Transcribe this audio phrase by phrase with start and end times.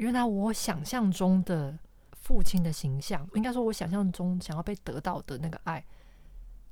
[0.00, 1.78] 原来我想象中的
[2.12, 5.84] 父亲的形象，应该说我想象中想要被得到的那个爱，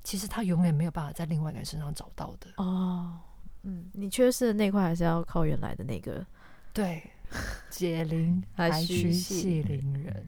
[0.03, 2.51] 其实他永远没有办法在另外一个人身上找到的。
[2.57, 3.19] 哦，
[3.65, 6.27] 嗯，你缺失的那块还是要靠原来的那个。
[6.73, 7.03] 对，
[7.69, 10.27] 解铃还需系铃人。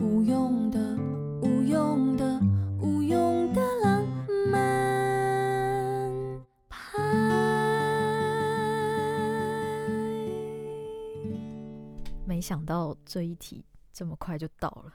[0.00, 0.78] 无用的，
[12.42, 14.92] 想到这一题这么快就到了。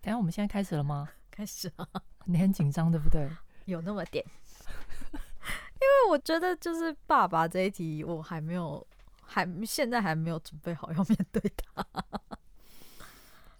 [0.00, 1.08] 等下，我们现在开始了吗？
[1.30, 1.88] 开始啊！
[2.26, 3.28] 你很紧张，对不对？
[3.64, 4.24] 有那么点。
[5.12, 8.86] 因为我觉得，就是爸爸这一题，我还没有。
[9.32, 11.86] 还现在还没有准备好要面对他，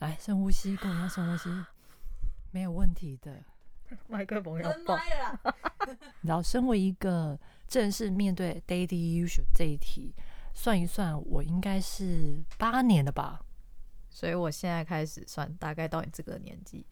[0.01, 1.48] 来深呼吸，跟我一样深呼吸，
[2.51, 3.41] 没有问题的。
[4.09, 5.54] 麦克风要爆了。
[6.23, 10.12] 然后，身为一个正式面对 Daddy issue 这一题，
[10.62, 13.41] 算一算，我应该是八年了吧？
[14.10, 16.85] 所以我现在开始算，大概到你这个年纪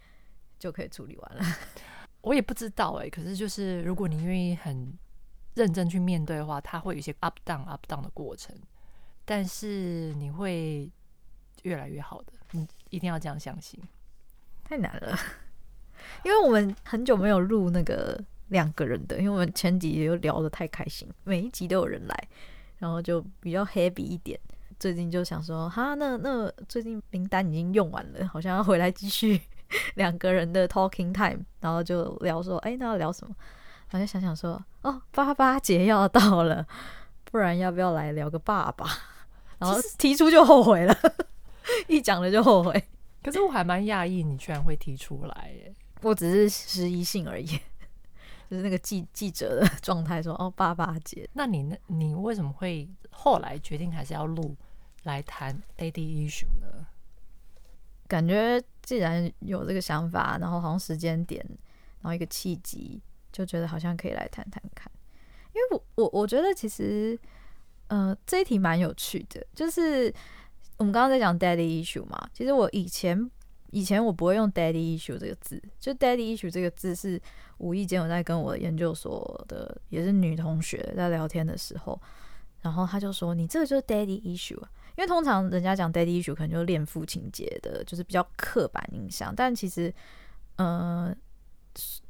[0.58, 1.44] 就可以处理完了。
[2.22, 4.96] 我也不知道哎、欸，可是就是如果你愿意很。
[5.54, 8.54] 认真去面对的话，它会有一些 up down up down 的过程，
[9.24, 10.88] 但是你会
[11.62, 13.82] 越来越好的，你一定要这样相信。
[14.62, 15.18] 太难了，
[16.24, 22.28] 因为我们很久没有录那个两个人的，因为我们前几集又聊得太开心，每一集都有人来，
[22.78, 24.38] 然后就比较 happy 一点。
[24.78, 29.40] 最近就想说，哈，那那最近名单已经用完了，好像要回来继续
[29.96, 33.34] 两个人的 talking time，然后就聊说，哎，那要聊什么？
[33.90, 36.64] 我就想想说，哦，爸爸节要到了，
[37.24, 38.86] 不然要不要来聊个爸爸？
[39.58, 40.96] 然后提出就后悔了，
[41.88, 42.84] 一讲了就后悔。
[43.20, 45.74] 可是我还蛮讶异，你居然会提出来耶！
[46.02, 47.58] 我只是失忆性而已，
[48.50, 51.28] 就是那个记记者的 状态说，哦，爸爸节。
[51.34, 54.56] 那你那你为什么会后来决定还是要录
[55.04, 56.86] 来谈 Daddy issue 呢？
[58.06, 61.44] 感觉既然有这个想法，然后好像时间点，
[62.00, 63.02] 然后一个契机。
[63.30, 64.90] 就觉得好像可以来谈谈看，
[65.54, 67.16] 因为我我我觉得其实，
[67.88, 69.46] 呃，这一题蛮有趣的。
[69.54, 70.12] 就是
[70.78, 73.30] 我们刚刚在讲 daddy issue 嘛，其实我以前
[73.70, 77.20] 以前我不会用 daddy issue 这个字，就 daddy issue 这个字是
[77.58, 82.00] 无意间我在跟我研究所的也是女同学在聊天的时候，
[82.60, 89.94] 然后他就说，你这个就是 daddy issue 啊，因为通常人家讲 daddy issue 可能就恋父情节的，就是比较刻板印象，但其实，
[90.56, 91.14] 呃。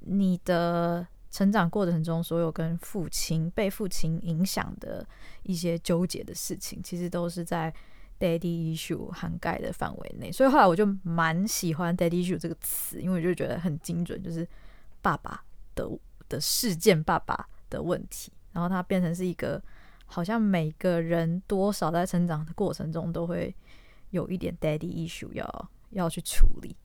[0.01, 5.07] 你的成长过程中，所有跟父亲、被父亲影响的
[5.43, 7.75] 一些纠结的事情，其实都是在
[8.19, 10.31] “daddy issue” 涵盖的范围内。
[10.33, 14.47] 所以后来我就蛮喜欢 “daddy issue” 这个词，因为我就觉得很精准，就是
[15.01, 15.43] 爸爸
[15.75, 15.89] 的
[16.29, 19.63] 的事件、爸爸的问题，然后它变成是一个
[20.07, 23.55] 好像每个人多少在成长的过程中都会
[24.11, 26.77] 有一点 “daddy issue” 要要去处理。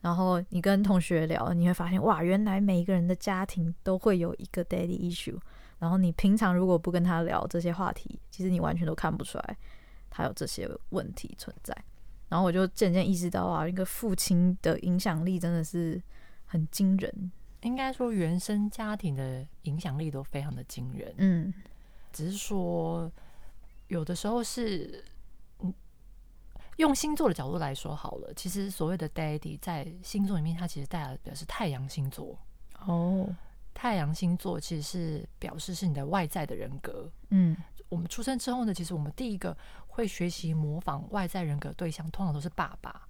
[0.00, 5.38] 然后你跟同学聊，你会发现哇，原来每一个人的家庭都会有一个 daddy issue。
[5.78, 9.56] 然后你平常如果不跟他聊这些话题，其实你完全都看不出来
[10.12, 11.76] 他有这些问题存在。
[12.28, 16.00] 然后我就渐渐意识到啊，一个父亲的影响力真的是
[16.44, 17.32] 很惊人。
[17.62, 21.14] 应该说，原生家庭的影响力都非常的惊人。
[21.16, 21.54] 嗯，
[22.12, 23.10] 只是说
[23.88, 25.02] 有的时候是。
[25.60, 25.72] 嗯
[26.78, 32.36] 用星座的角度来说好了，其实所谓的 daddy 在星座里面，它其实代表的是太阳星座。
[32.86, 33.28] 哦，
[33.74, 37.12] 太阳星座其实是表示是你的外在的人格。
[37.28, 37.54] 嗯，
[37.90, 39.54] 我们出生之后呢，其实我们第一个
[39.92, 43.06] 会学习模仿外在人格对象，通常都是爸爸。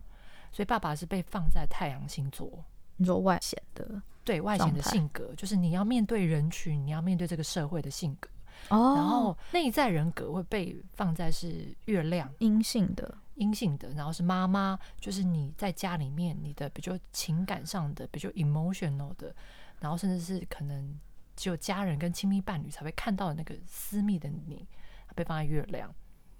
[0.51, 2.63] 所以爸爸是被放在太阳星座，
[2.97, 8.29] 你说外显的，对外显的性格，就是你要面对人群，你要面对这个社会的性格。
[8.69, 13.17] 哦，然后内在人格会被放在是月亮阴性的。
[13.37, 19.35] 阴性的，然后是妈妈，就是你在家里面你的比较情感上的、比较 emotional 的，
[19.81, 20.95] 然后甚至是可能
[21.35, 24.69] 只有家人跟亲密伴侣才会看到的那个私密的你，
[25.15, 25.93] 被放在月亮。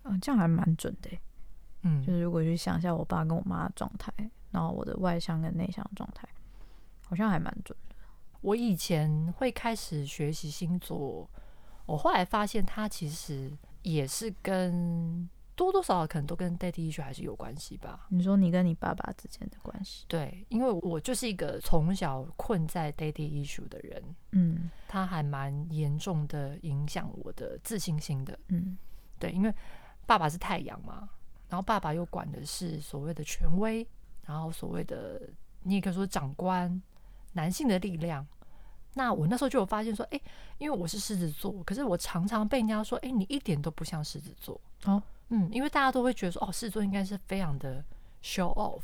[0.05, 1.11] 嗯，这样还蛮准的。
[1.83, 4.13] 嗯，就是如果去想一下我爸跟我妈的状态，
[4.51, 6.29] 然后我的外向跟内向状态，
[7.07, 7.97] 好像还蛮准的。
[8.41, 11.29] 我以前会开始学习星座，
[11.87, 13.51] 我后来发现它其实
[13.83, 15.29] 也是跟。
[15.55, 18.07] 多多少少可能都跟 daddy issue 还是有关系吧。
[18.09, 20.07] 你说你跟你爸爸之间的关系？
[20.09, 24.03] 对，因为我就是一个从小困在 daddy issue 的人，
[24.33, 28.79] 嗯，他还蛮严重的影响我的自信心的，嗯，
[29.19, 29.55] 对，因为
[30.13, 31.09] 爸爸是太阳嘛，
[31.49, 33.87] 然后爸爸又管的是所谓的权威，
[34.27, 35.23] 然后所谓的
[35.63, 36.83] 你也可以说长官，
[37.33, 38.27] 男性的力量。
[38.93, 40.21] 那我那时候就有发现说，哎，
[40.59, 45.03] 因为我是狮子座，可是我常常被人家说，哎，你一点都不像狮子座哦。
[45.31, 47.83] 嗯，因为大家都会觉得说，哦，狮子座应该是非常的
[48.23, 48.83] show off，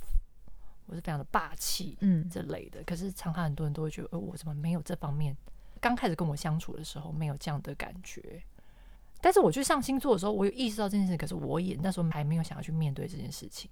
[0.87, 2.83] 我是非常的霸气，嗯，这类的。
[2.85, 5.37] 可是常常很多人都会觉得，呃，我怎么没有这方面？
[5.79, 8.43] 刚开始跟我相处的时候，没有这样的感觉。
[9.21, 13.71] 但是我去上星座的时候，我有意识到这件事，可是我也那时候还没有想要去面对这件事情。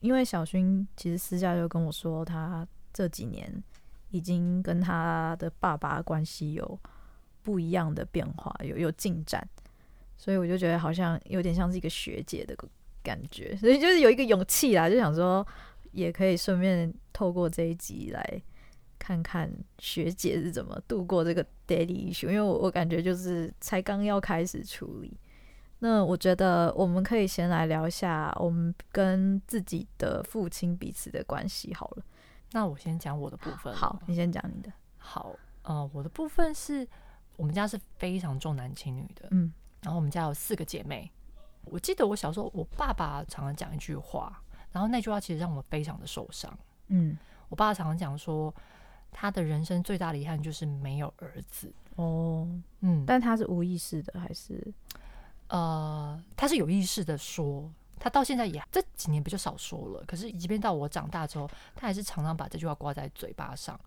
[0.00, 3.62] 因为小薰其实私下就跟我说，他这几年
[4.10, 6.78] 已经跟他的爸爸关系有
[7.42, 9.46] 不一样的变化，有有进展，
[10.16, 12.56] 所以我就觉得好像有点像是一个学姐的
[13.02, 15.46] 感觉，所以就是有一个勇气啦，就想说
[15.92, 18.42] 也可以顺便透过这一集来。
[19.00, 25.18] 看看学姐是怎么度过这个 daily issue，因为我我感觉就是才刚要开始处理。
[25.78, 32.02] 那我觉得我们可以先来聊一下我们跟自己的父亲彼此的关系好了。
[32.52, 33.74] 那我先讲我的部分。
[33.74, 34.70] 好，你先讲你的。
[34.98, 36.86] 好，呃，我的部分是
[37.38, 39.50] 我们家是非常重男轻女的，嗯，
[39.80, 41.10] 然后我们家有四个姐妹。
[41.64, 44.42] 我记得我小时候，我爸爸常常讲一句话，
[44.72, 46.54] 然后那句话其实让我非常的受伤。
[46.88, 47.16] 嗯，
[47.48, 48.54] 我爸爸常常讲说。
[49.10, 52.48] 他的人生最大的遗憾就是没有儿子哦，
[52.80, 54.72] 嗯，但他是无意识的还是？
[55.48, 57.68] 呃，他是有意识的说，
[57.98, 63.78] 他到现在也这几年比较少说了，可是即便到我长大之后，他还是常常把这句话挂在嘴巴上。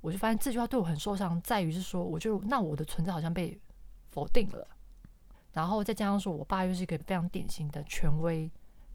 [0.00, 3.58] 我就发现这句话对我很受伤，在于是说，我就那我的存在好像被
[4.10, 4.68] 否定了，
[5.52, 8.48] 然后再加上说我爸又是一个非常典型的权威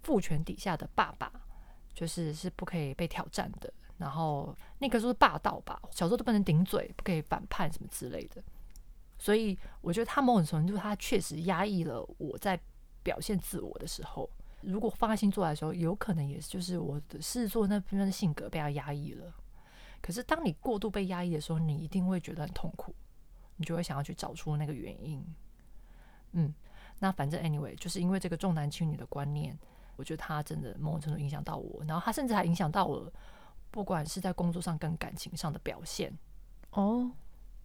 [0.04, 1.30] 父权底下的爸爸，
[1.94, 3.74] 就是是不可以被挑战的。
[3.98, 8.44] 然后那个时候霸道吧，小时候都不能顶嘴，不可以反叛什么之类的。
[9.20, 12.60] 所以我觉得他某种程度，他确实压抑了我在
[13.02, 14.30] 表现自我的时候。
[14.62, 19.34] 如果放在星座来说，有可能也就是我的狮子座那边的性格被他压抑了。
[20.02, 22.94] 可是当你过度被压抑的时候，你一定会觉得很痛苦，
[23.58, 25.24] 你就会想要去找出那个原因。
[26.32, 26.54] 嗯，
[27.00, 29.58] 那反正 anyway，就是因为这个重男轻女的观念，
[29.96, 33.12] 我觉得他真的某种程度影响到我，然后他甚至还影响到我。
[33.74, 36.16] 不管是在工作上跟感情上的表现，
[36.74, 37.10] 哦，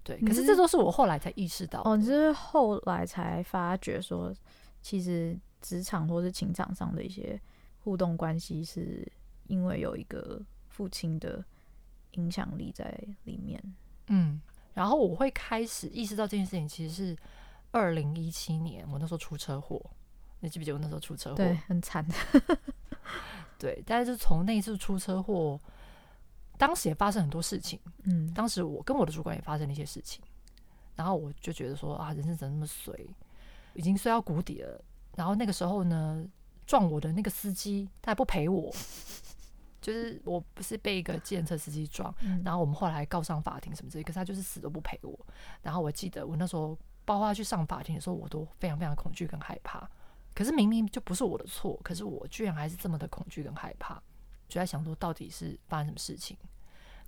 [0.03, 1.83] 对，可是这都是我后来才意识到。
[1.85, 4.35] 哦，你是后来才发觉说，
[4.81, 7.39] 其实职场或是情场上的一些
[7.85, 9.07] 互动关系，是
[9.49, 11.45] 因为有一个父亲的
[12.13, 13.63] 影响力在里面。
[14.07, 14.41] 嗯，
[14.73, 17.15] 然后我会开始意识到这件事情，其实是
[17.71, 19.79] 二零一七年，我那时候出车祸，
[20.41, 21.37] 你记不记得我那时候出车祸？
[21.37, 22.03] 对，很惨。
[23.61, 25.61] 对，但是从那一次出车祸。
[26.59, 30.23] 当时也发生很多事情，嗯，当时我跟我的主管也发生了一些事情，
[30.97, 32.93] 然后我就觉得说啊，人生怎么那么衰，
[33.75, 34.85] 已经衰到谷底了。
[35.17, 36.25] 然后那个时候呢，
[36.67, 38.73] 撞我的那个司机他还不赔我，
[39.81, 42.15] 就是我不是被一个计程车司机撞，
[42.45, 45.19] 然后我们后来还告上法庭什么之类，可是他就是死都不赔我。
[45.63, 49.89] 然后我记得我那时候包括去上法庭的时候，我都非常非常恐惧跟害怕。
[50.35, 54.01] 可是明明就不是我的错，可是我居然还是这么的恐惧跟害怕。
[54.49, 56.37] 就在想说，到底是发生什么事情？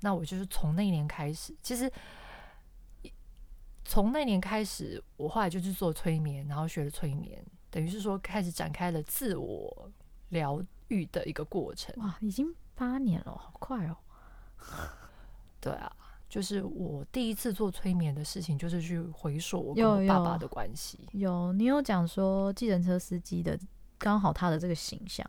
[0.03, 1.91] 那我就是从那一年开始，其实
[3.85, 9.91] 从那年开始，我后来就去做催眠，然后学了催眠，等于是说开始展开了自我
[10.31, 11.95] 疗愈的一个过程。
[11.99, 13.97] 哇，已经八年了，好快哦！
[15.61, 15.91] 对啊，
[16.29, 20.99] 就是我第一次做催眠的事情，就是去回溯我跟我爸爸的关系。
[21.13, 23.59] 有，有，你有讲说，计程车司机的
[23.99, 25.29] 刚好他的这个形象。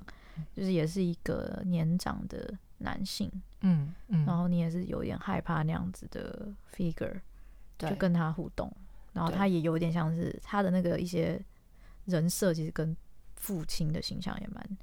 [0.55, 3.31] 就是也是一个年长的男性，
[3.61, 7.19] 嗯嗯，然后你也是有点害怕那样子的 figure，
[7.77, 8.71] 对，就跟他互动，
[9.13, 11.39] 然后他也有点像是他的那个一些
[12.05, 12.95] 人设，其实跟
[13.35, 14.77] 父亲的形象也蛮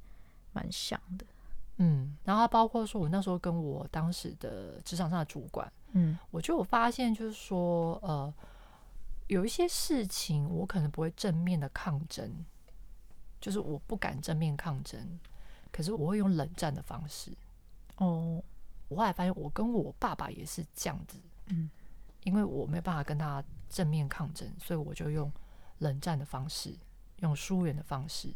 [0.53, 1.25] 蛮像的，
[1.77, 8.33] 嗯，然后他包括说我那时候跟我当时的职场上的主管，嗯，我就有发现就是说，呃，
[9.27, 12.45] 有一些事情我可能不会正面的抗争，
[13.39, 15.19] 就是我不敢正面抗争。
[15.71, 17.31] 可是我会用冷战的方式
[17.97, 18.43] 哦。
[18.87, 21.69] 我后来发现，我跟我爸爸也是这样子，嗯，
[22.23, 25.31] 因为我没办法跟他正面抗争，所以我就用
[25.77, 26.75] 冷战的方式，
[27.17, 28.33] 用疏远的方式。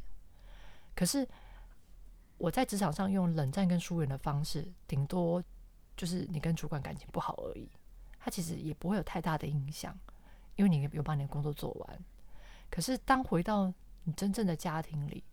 [0.95, 1.27] 可是
[2.37, 5.43] 我在职场上用冷战跟疏远的方式，顶多
[5.97, 7.67] 就是你跟主管感情不好而已，
[8.19, 9.97] 他其实也不会有太大的影响，
[10.55, 11.99] 因为你有把你的工作做完。
[12.69, 13.73] 可是当回到
[14.03, 15.23] 你真正的家庭里，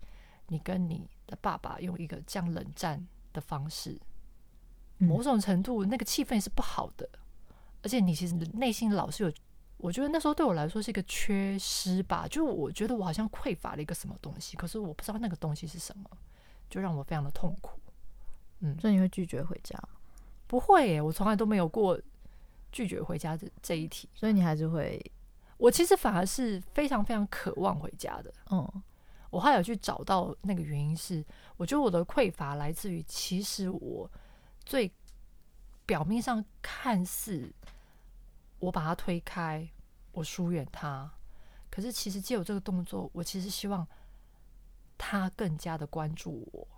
[0.46, 3.98] 你跟你的爸爸用一个这样冷战的方式，
[4.98, 7.08] 某种程度那个气氛是不好的，
[7.82, 9.32] 而且你其实内心老是有，
[9.76, 16.10] 我觉得那时候对我来说是一个缺失吧，就我觉得我好像匮乏了一个什么东西，可是我不知道那个东西是什么，
[16.68, 17.80] 就让我非常的痛苦。
[18.58, 19.80] 嗯，所以你会拒绝回家？
[20.46, 21.98] 不会耶，我从来都没有过
[22.72, 25.00] 拒绝回家这这一题，所以你还是会，
[25.56, 28.34] 我其实反而是非常非常渴望回家的。
[28.50, 28.82] 嗯。
[29.30, 31.24] 我后来有去找到那个原因是，
[31.56, 34.10] 我觉得我的匮乏来自于，其实我
[34.64, 34.92] 最
[35.86, 37.52] 表面上看似
[38.58, 39.70] 我把它推开，
[40.12, 41.10] 我疏远他，
[41.70, 43.86] 可是其实借由这个动作，我其实希望
[44.98, 46.68] 他更加的关注我。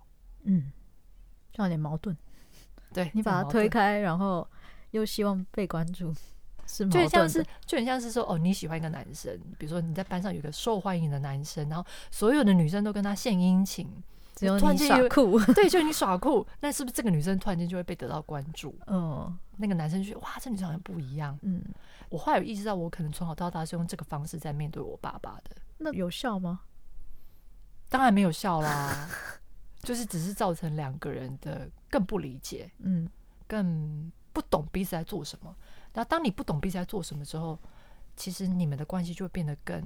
[0.43, 0.71] 嗯，
[1.51, 2.15] 这样有点矛盾。
[2.93, 4.47] 对，你把他推开，然后
[4.91, 6.13] 又希望被关注。
[6.65, 13.87] 是就很像是，就很像是说，哦，你喜欢一个男生，比如说你在班上有一个受欢迎的男生，然后所有的女生都跟他献殷勤，
[14.35, 18.75] 只有你耍酷， 对，就你耍酷，那是不是这个女生突然间就会被得到关注？
[18.87, 21.37] 嗯，那个男生就觉得哇，这女生好像不一样。
[21.43, 21.63] 嗯，
[22.09, 25.55] 我后来有意识到，我可能从小到大是用这个方式在面对我爸爸的。
[25.77, 26.61] 那有效吗？
[27.89, 29.07] 当然没有效啦，
[29.83, 33.07] 就是只是造成两个人的更不理解，嗯，
[33.47, 35.55] 更不懂彼此在做什么。
[35.93, 37.57] 那当你不懂彼此在做什么之后，
[38.15, 39.83] 其实你们的关系就会变得更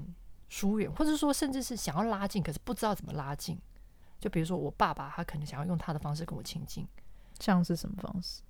[0.50, 3.60] 疏远，或者说甚至是想要拉近，可是不知道怎么拉近。
[4.20, 6.88] 就比如说我爸爸，他可能想要用他的方式跟我亲近，
[7.40, 8.42] 像是什么方式？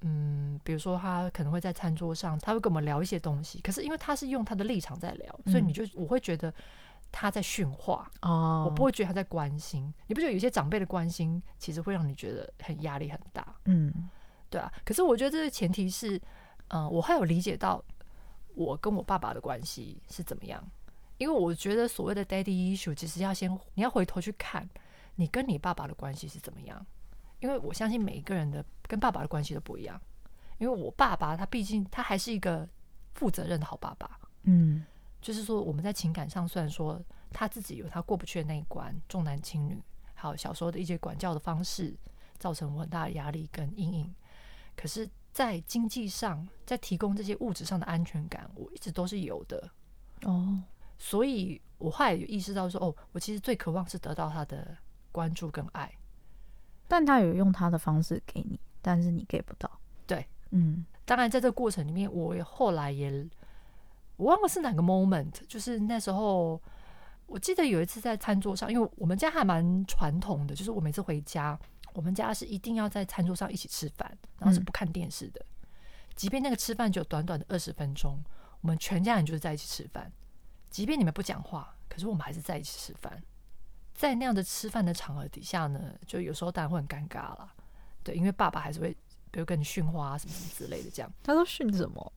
[0.00, 6.52] 嗯，比如说他可能会在餐桌上，他会跟我们聊一些东西，可是因为他是用他的立场在聊，所以你就我会觉得
[7.12, 9.92] 他在训话哦，我不会觉得他在关心。
[10.06, 13.54] 你不觉得有些长辈的关心其实会让你觉得很压力很大？
[13.66, 14.08] 嗯，
[14.50, 14.72] 对啊。
[14.84, 16.20] 可是我觉得这个前提是。
[16.68, 17.82] 嗯，我还有理解到
[18.54, 20.62] 我跟我爸爸的关系是怎么样，
[21.18, 24.68] 因为我觉得所谓的 daddy issue，其实要先你要回头去看
[25.16, 26.84] 你跟你爸爸的关系是怎么样，
[27.40, 30.00] 因为我相信每一个人的跟爸爸的关系都不一样，
[30.58, 32.68] 因为我爸爸他毕竟他还是一个
[33.14, 34.84] 负责任的好爸爸，嗯，
[35.20, 39.82] 就是说我们在情感上虽然说他自己有他过不去的那一关，重男轻女，
[40.14, 41.94] 还有小时候的一些管教的方式，
[42.38, 44.14] 造成我很大的压力跟阴影，
[44.74, 45.08] 可是。
[45.34, 49.68] 在经济上，在提供这些物质上的安全感，我一直都是有的
[50.22, 50.62] 哦。
[50.96, 54.76] 所以我后来有意识到说，哦，我其实最渴望是得到他的
[55.10, 55.92] 关注跟爱。
[56.86, 59.68] 但他有用他的方式给你，但是你给不到。
[60.06, 60.86] 对，嗯。
[61.04, 63.28] 当然，在这个过程里面，我也后来也
[64.16, 66.62] 我忘了是哪个 moment，就是那时候，
[67.26, 71.58] 我记得有一次在餐桌上，因为我们家还蛮传统的，就是我每次回家。
[71.94, 74.06] 我们家是一定要在餐桌上一起吃饭，
[74.38, 75.44] 然后是不看电视的。
[76.14, 78.22] 即便那个吃饭只有短短的二十分钟，
[78.60, 80.12] 我们全家人就是在一起吃饭。
[80.68, 83.22] 即便你们不讲话，可是我们还是在一起吃饭。
[83.94, 87.54] 在那样的吃饭的场合底下呢，就有时候当然会很尴尬了。
[88.02, 88.90] 对，因为爸爸还是会，
[89.30, 91.12] 比如跟你训话啊什么什么之类的，这样。
[91.22, 92.12] 他都训什么？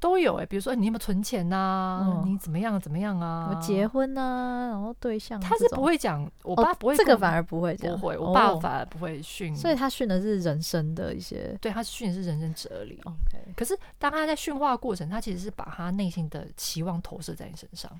[0.00, 2.22] 都有哎、欸，比如说你有没有存钱呐、啊？
[2.24, 3.54] 嗯、你怎么样怎么样啊？
[3.60, 13.00] 结婚啊，然后对象他是不会讲，我爸不会、哦，这个反而不会讲，不会，我爸反而不会训、哦，所以他训的是人生的一些，对，他训的是人生哲理。
[13.04, 17.90] OK，可是当他在训话的过程，他其实是把他内心的期望投射在你身上。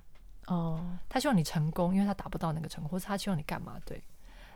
[0.47, 3.77] 哦，他希望你成功，因为他达不到那个成功，或是他希望你干嘛？
[3.85, 4.01] 对，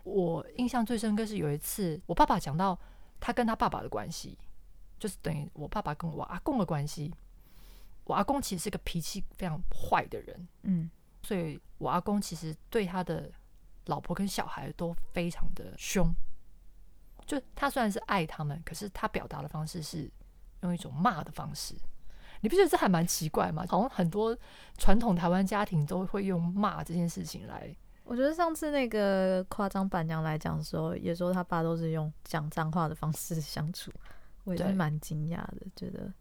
[0.04, 2.78] 我印象最深刻是有一次，我爸爸讲到
[3.18, 4.38] 他跟他爸爸的关系，
[4.98, 7.12] 就是等于我爸爸跟我阿公的关系。
[8.04, 10.90] 我阿公其实是个脾气非常坏的人，嗯，
[11.22, 13.30] 所以我阿公其实对他的
[13.86, 16.12] 老婆跟小孩都非常的凶。
[17.24, 20.10] 就他虽然是爱他们，可是他表达的方式是
[20.62, 21.74] 用一种骂的方式。
[22.40, 23.64] 你不觉得这还蛮奇怪吗？
[23.68, 24.36] 好像很多
[24.76, 27.74] 传统台湾家庭都会用骂这件事情来。
[28.02, 33.92] 我觉得上次那个夸张板娘来讲的时候，也说他爸都是用讲脏话的方式相处，
[34.42, 36.12] 我也是蛮惊讶的，觉得。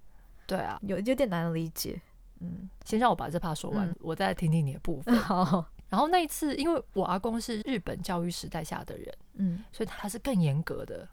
[0.51, 2.01] 对啊，有有点难理解。
[2.41, 5.15] 嗯，先让我把这趴说完，嗯、我再听听你的部分。
[5.15, 11.07] 好，然后那一次，因为我阿公是日本教育时代下的人，嗯，所以他是更严格的，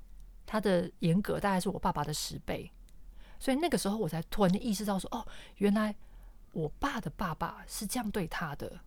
[0.45, 2.69] 他的严格大概是我爸爸的十倍。
[3.39, 5.25] 所以那个时候，我才突然间意识到说，哦，
[5.59, 5.95] 原来
[6.51, 8.81] 我爸的爸爸是这样对他的，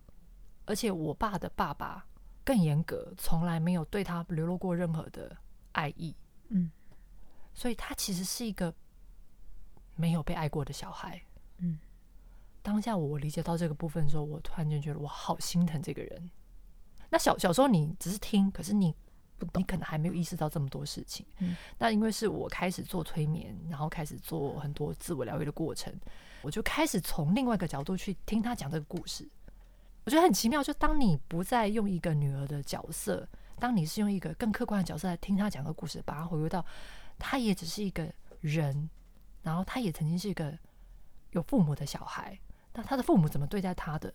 [0.66, 2.04] 而且我爸的爸爸
[2.44, 5.34] 更严格，从来没有对他流露过任何的
[5.72, 6.14] 爱意。
[6.48, 6.70] 嗯，
[7.54, 8.74] 所以他其实是一个。
[9.94, 11.22] 没有被爱过的小孩，
[11.58, 11.78] 嗯，
[12.62, 16.30] 当下我理解到这个部分的时候，我突然间觉得我好心疼这个人。
[17.10, 18.94] 那小小时候你只是听，可是你
[19.36, 21.26] 不懂，你可能还没有意识到这么多事情。
[21.38, 25.92] 嗯，那因为是我开始做催眠，然后开始做很多自我疗愈的过程，
[26.40, 29.28] 我就开始从另外一个角度去听他讲这个故事。
[30.04, 36.64] 我觉得很奇妙，就当你不再用一个女儿的角色，当你是用一个更客观的角色来听他讲个故事，把他回归到
[37.18, 38.88] 他也只是一个人。
[39.42, 40.56] 然后他也曾经是一个
[41.32, 42.38] 有父母的小孩，
[42.72, 44.12] 那他的父母怎么对待他的，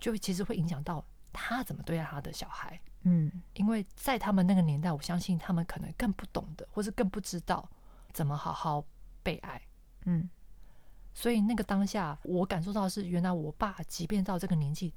[0.00, 2.80] 就其实会影响到他怎么对待他的小孩。
[3.04, 7.68] 嗯，因为在他们那个年代，我相信他们可能更不懂得，或是更不知道
[8.12, 8.84] 怎么好好
[9.22, 9.60] 被爱。
[10.04, 10.28] 嗯，
[11.12, 14.94] 所以那个当下，我感受到的是，原来我爸即便到这个年纪，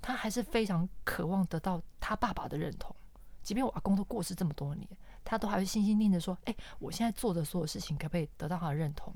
[0.00, 2.94] 他还是非常渴望得到他爸爸的认同。
[3.42, 4.88] 即便我阿公都过世这么多年，
[5.24, 9.12] 他都还会心心念念说：“哎，我现在做的所有事情可不可以得到他的认同？”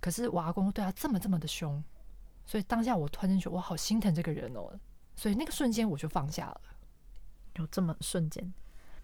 [0.00, 1.82] 可是我阿公对他这么这么的凶，
[2.44, 4.78] 所以当下我突然间觉得我好心疼这个人哦。
[5.16, 6.60] 所以那个瞬间我就放下了。
[7.56, 8.52] 有这么瞬间？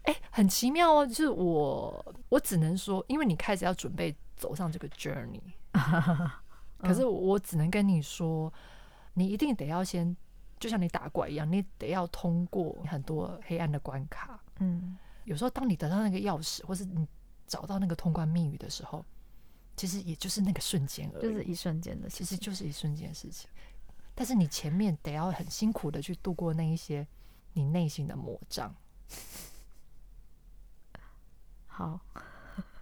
[0.03, 1.05] 哎，很奇妙哦。
[1.05, 5.41] 就是我，我只能说，因为你开始要准备走上这个 journey，
[6.79, 8.53] 可是我只能跟你说，
[9.15, 10.15] 你一定得要先，
[10.57, 14.39] 就像你打怪一样，你得要通过很多黑暗的关卡。
[14.59, 17.07] 嗯，有时候当你得到那个钥匙，或是你
[17.45, 19.05] 找到那个通关密语的时候，
[19.75, 23.49] 其实也就是那个瞬间而已，就是一瞬间的，其实就是一瞬间的事情。
[24.15, 27.05] 但是你前面得要很辛苦的去度过那一些
[27.53, 28.73] 你内心的魔障。
[31.67, 31.99] 好，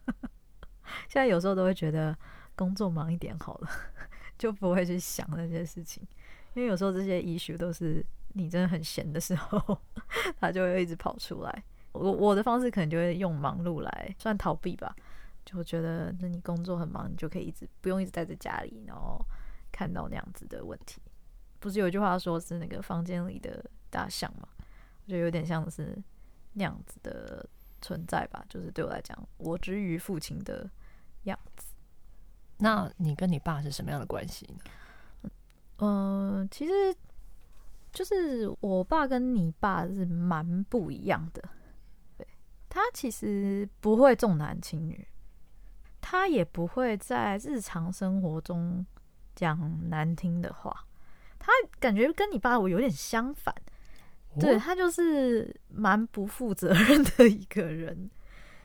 [1.09, 2.15] 现在有时候都会觉得
[2.55, 3.69] 工作忙一点好了，
[4.37, 6.05] 就不会去想那些事情，
[6.53, 8.05] 因为有时候这些 issue 都是。
[8.35, 9.79] 你真的很闲的时候，
[10.41, 11.63] 它就会一直跑出来。
[11.93, 14.95] 我我的方式可能就会用忙碌来算逃避吧，
[15.45, 19.23] 就觉得那你工作很忙，你就可以一直不用一直待在家里，然后
[19.71, 21.01] 看到那样子的问题。
[21.59, 24.47] 不是有句话说是那个房间里的大象嘛？
[25.05, 25.97] 我觉得有点像是
[26.53, 27.47] 那样子的
[27.81, 28.43] 存在吧。
[28.49, 30.69] 就是对我来讲，我之于父亲的
[31.23, 31.73] 样子。
[32.57, 35.29] 那你跟你爸是什么样的关系呢？
[35.77, 36.71] 嗯、呃，其实。
[37.93, 41.49] 就是我爸跟你爸是蛮不一样的，对，
[42.73, 45.07] 他其实不会重男轻女，
[46.01, 48.83] 他也不会在日常生活中
[49.35, 50.87] 讲难听的话，
[51.37, 53.53] 他感觉跟你爸我有点相反，
[54.39, 58.09] 对，他就是蛮不负责任的一个人，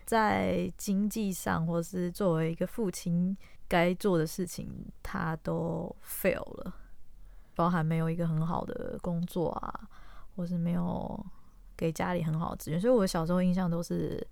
[0.06, 3.36] 在经济上或是作为一个父亲
[3.68, 6.74] 该做的事情，他都 fail 了。
[7.54, 9.86] 包含没有一个很好的工作啊，
[10.34, 11.26] 或是没有
[11.78, 14.26] 给家里很好的资源，所以我小时候印象都是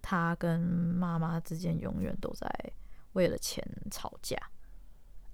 [0.00, 2.46] 他跟妈妈之间永远都在
[3.14, 4.36] 为了钱吵架。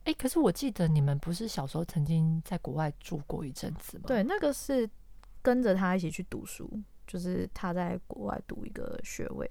[0.04, 4.04] 哎、欸，可是我记得你们不是小时候曾经在国外住过一阵子吗？
[4.06, 4.88] 对，那个是
[5.42, 6.70] 跟着他一起去读书，
[7.06, 9.46] 就是他在国外读一个学位，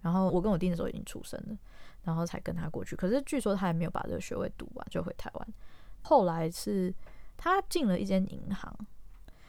[0.00, 1.58] 然后我跟我弟那时候已经出生了，
[2.04, 2.94] 然后才跟他过去。
[2.94, 5.48] 可是据说他还没有把这个学位读完就回台湾，
[6.02, 6.94] 后来是。
[7.40, 8.76] 他进了一间银行，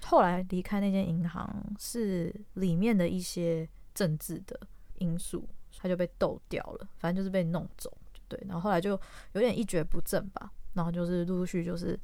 [0.06, 4.60] 后来离开那间银行是里面的一些政治的
[4.98, 7.96] 因素，他就被斗掉了，反正就是被弄走，
[8.28, 8.42] 对。
[8.48, 8.92] 然后后来就
[9.34, 12.00] 有点一蹶不振吧，然后就是陆陆续就是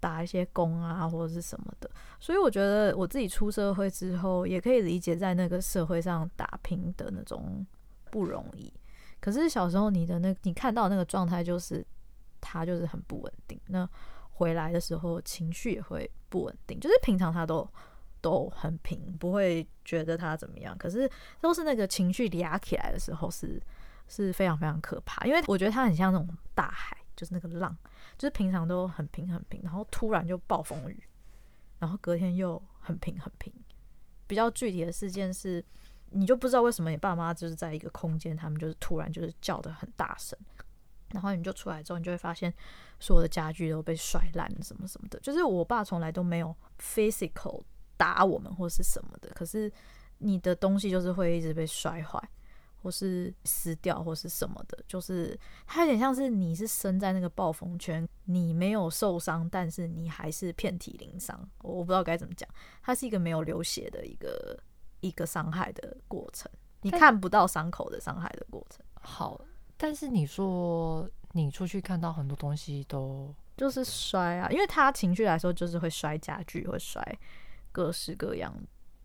[0.00, 1.90] 打一些工啊或者是什么的。
[2.18, 7.66] 所以我觉得我自己出社会之后，也可以理解在那个社会上打拼的那种
[8.10, 8.72] 不容易。
[9.20, 11.84] 可是小时候你的那，你看到那个状态就是
[12.40, 13.88] 他就是很不稳定，那。
[14.38, 17.68] 回来的时候情绪也会不稳定，就是平常他都
[18.20, 20.78] 都很平，不会觉得他怎么样。
[20.78, 23.60] 可是都是那个情绪压起来的时候是
[24.06, 27.76] 是非常非常可怕，因为我觉得他很像那种大海，就是那个浪，
[28.16, 31.02] 就是平常都很平很平，然后突然就暴风雨，
[31.80, 33.52] 然后隔天又很平很平。
[34.28, 35.64] 比较具体的事件是，
[36.10, 40.38] 你就不知道为什么你爸妈就是在一个空间，他们就是突然就是叫得很大声。
[41.12, 42.52] 然后你就出来之后，你就会发现
[43.00, 45.18] 所有的家具都被摔烂，什么什么的。
[45.20, 47.62] 就是我爸从来都没有 physical
[47.96, 49.72] 打我们或是什么的，可是
[50.18, 52.20] 你的东西就是会一直被摔坏，
[52.82, 54.78] 或是撕掉，或是什么的。
[54.86, 61.48] 就是它有点像是你是身在那个暴风圈，你没有受伤，但是你还是遍体鳞伤。
[61.62, 62.48] 我不知道该怎么讲，
[62.82, 64.58] 它是一个没有流血的一个
[65.00, 66.50] 一个伤害的过程，
[66.82, 68.84] 你看不到伤口的伤害的过程。
[69.00, 69.40] 好。
[69.80, 77.02] 但是你说你出去看到很多东西都就是摔啊，因为他情绪来说就是会摔家具，会摔
[77.72, 78.54] 各式各样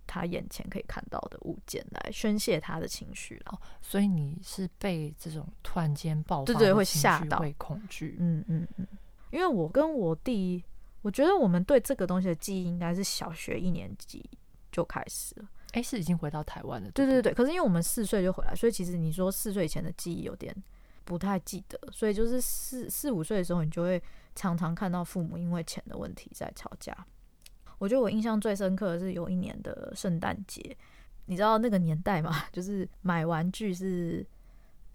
[0.05, 3.59] 他眼前可以看到的物件来宣泄他的情绪了。
[3.81, 8.15] 所以你是被这种突然间爆发，对对，会吓到，会恐惧。
[8.19, 8.87] 嗯嗯嗯，
[9.31, 10.63] 因为我跟我弟，
[11.01, 14.23] 我觉得我们对这个东西的记忆应该是小学一年级
[14.71, 15.45] 就开始了。
[15.71, 16.91] 哎，是已经回到台湾了。
[16.91, 20.55] 对对对，可是因为我们四岁就回来，所以其实你说四岁以前的记忆有点
[21.03, 24.01] 不太记得，所以就是四四五岁的时候，你就会
[24.35, 26.95] 常常看到父母因为钱的问题在吵架。
[27.77, 30.75] 我觉得我印象最深刻的是有一年的圣诞节，
[31.25, 34.25] 你知道那个年代嘛， 就是买玩具是，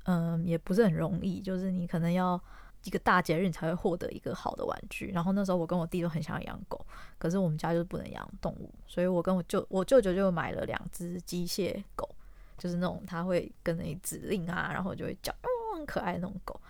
[0.05, 2.41] 嗯，也不是很容易，就是你可能要。
[2.85, 6.81] 一个大节日你才会获得一个好的玩具，然后那时候我跟我弟都很想养狗，
[7.19, 12.09] 可是我们家就是不能养动物，所以我跟我舅我舅舅就买了两只机械狗，
[12.57, 15.35] 就是那种他会跟你指令啊，然后就会叫，
[15.79, 16.61] 很可爱那种狗，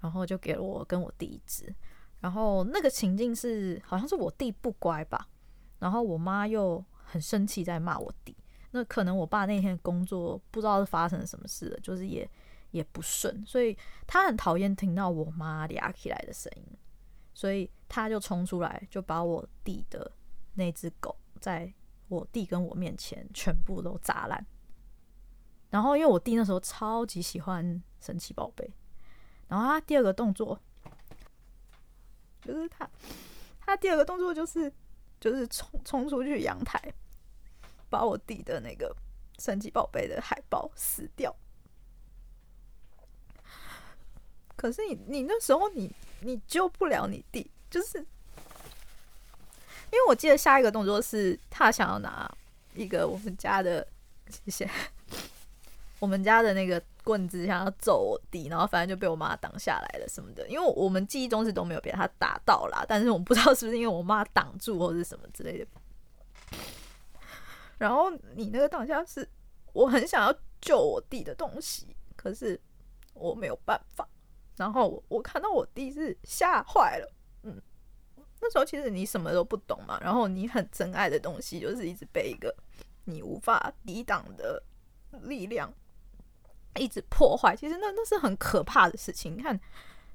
[0.00, 1.72] 然后就给了我跟我弟一只，
[2.20, 5.28] 然后那个情境是好像是我弟不乖吧，
[5.78, 8.36] 然后我妈又很生气，在骂我弟。
[8.72, 12.28] 那可能我爸那天工作不知道是发生了什么事了，就是也
[12.72, 16.76] 也不顺，所以他很讨厌听到我妈嗲起来的声音，
[17.32, 20.10] 所以他就冲出来，就把我弟的
[20.54, 21.72] 那只狗在
[22.08, 24.44] 我弟跟我面前全部都砸烂。
[25.70, 28.70] 然后因为我弟那时候超级喜欢神奇宝贝，
[29.48, 30.58] 然后他第二个动作
[32.42, 32.88] 就是他，
[33.60, 34.72] 他第二个动作就是
[35.20, 36.80] 就是冲冲出去阳台。
[37.88, 38.94] 把我弟的那个
[39.38, 41.34] 神奇宝贝的海报撕掉，
[44.56, 48.04] 可是你你那时候你你救不了你弟，就是因
[49.92, 52.28] 为我记得下一个动作是他想要拿
[52.74, 53.86] 一个我们家的
[54.28, 54.70] 谢谢
[56.06, 65.66] 我们家的那个棍子想要揍我弟，然后反正就被我妈挡下来了什么的，因为我们记忆中是都没有被他打到啦，但是我们不知道是不是因为我妈挡住或者是什么之类的。
[67.76, 69.28] 然后你那个当下是，
[69.72, 72.60] 我很想要救我弟的东西，可是
[73.12, 74.08] 我没有办法。
[74.56, 77.60] 然后我看到我弟是吓坏了，嗯，
[78.40, 82.54] 那时候其实你什么都不懂嘛，然后你很珍爱的东西就是一直被一个
[83.06, 84.62] 你无法抵挡的
[85.22, 85.72] 力量
[86.76, 87.56] 一直破坏。
[87.56, 89.36] 其实那那是很可怕的事情。
[89.36, 89.60] 你看，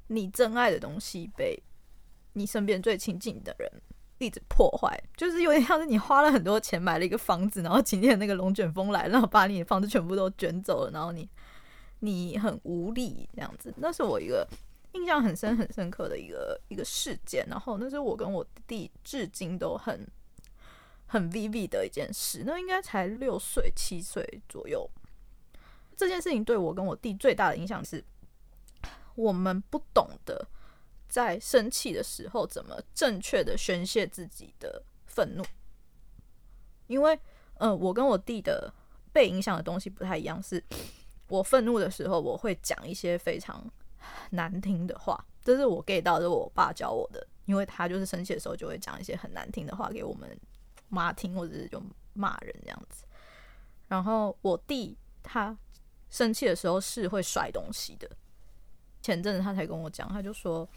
[0.07, 1.61] 你真爱的东西被
[2.33, 3.69] 你身边最亲近的人。
[4.23, 11.27] 一直破坏，就是有点像是你花了很多钱买了一个房子，然后今天那个龙卷风来，然后把你的房子全部都卷走了，然后你
[12.01, 13.73] 你很无力这样子。
[13.77, 14.47] 那是我一个
[14.91, 20.07] 印象很深很深刻的一个一个事件，然后那是我跟我弟至今都很
[21.07, 22.43] 很 vivid 的一件事。
[22.45, 24.87] 那应该才六岁七岁左右，
[26.01, 28.03] 这件事情对我跟我弟最大的影响是，
[29.13, 30.47] 我们不懂得。
[31.07, 35.43] 在生气的时候，怎么正确的宣泄自己的愤怒？
[36.87, 37.19] 因为，
[37.59, 38.73] 嗯，我跟我弟的
[39.13, 40.41] 被影响的东西不太一样。
[40.41, 40.63] 是
[41.27, 43.63] 我愤怒的时候，我会讲一些非常
[44.31, 47.27] 难听的话，这是我 get 到的，我爸教我的。
[47.45, 50.35] 因为他就是生气的时候，就会讲一些很难听的话给我们
[50.89, 51.79] 妈听，或者是就
[52.13, 53.05] 骂人这样子。
[53.87, 55.55] 然后我弟他
[56.11, 58.07] 生气的时候是会摔东西的。
[59.01, 60.69] 前阵子他才跟我讲，他就说，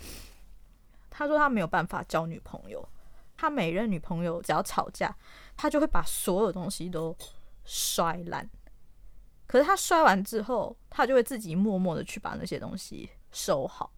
[1.11, 2.88] 他说他没有办法交女朋友，
[3.37, 5.14] 他每任女朋友只要吵架，
[5.55, 7.14] 他就会把所有东西都
[7.66, 8.49] 摔烂。
[9.47, 13.92] 可是他摔完之后，他就会自己默默的去把那些东西收好。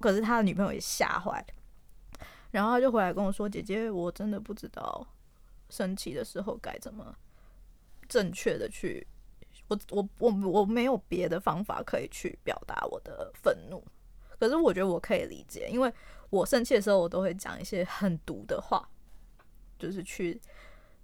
[0.00, 5.06] 可是他的女朋友也吓坏了，然后他就回来跟我说：“姐姐，我真的不知道
[5.68, 7.14] 生气的时候该怎么
[8.08, 9.06] 正确的去。”
[9.68, 13.84] 我我我我没有别的方法可以去表达我的愤怒，
[14.38, 15.92] 可是我觉得我可以理解，因为
[16.30, 18.88] 我生气的时候，我都会讲一些很毒的话，
[19.78, 20.40] 就是去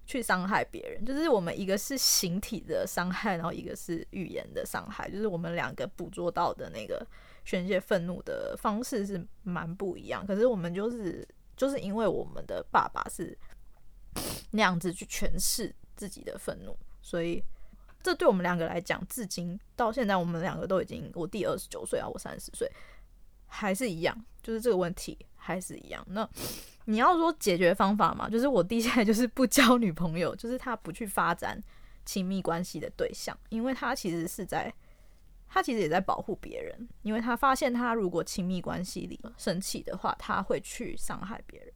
[0.07, 1.05] 去伤害别人。
[1.05, 7.07] 就是我们一个是形体的伤害，然后一个是语言的伤害，就是我们两个捕捉到的那个
[7.45, 10.27] 宣泄愤怒的方式是蛮不一样。
[10.27, 13.37] 可是我们就是就是因为我们的爸爸是
[14.53, 17.45] 那样子去诠释自己的愤怒，所以。
[18.05, 22.71] 这对我们两个来讲，至今到现在，我们两个都已经，我弟二十九岁啊，我三十岁，
[23.47, 26.07] 还是一样，就是这个问题还是一样。
[26.11, 26.29] 那
[26.85, 31.59] 你要说解决方法嘛，就是我弟现在就是不交女朋友，就是他不去发展
[32.05, 34.71] 亲密关系的对象，因为他其实是在，
[35.49, 41.73] 他其实也在保护别人，因为他发现他如果亲密关系里生气的话，他会去伤害别人。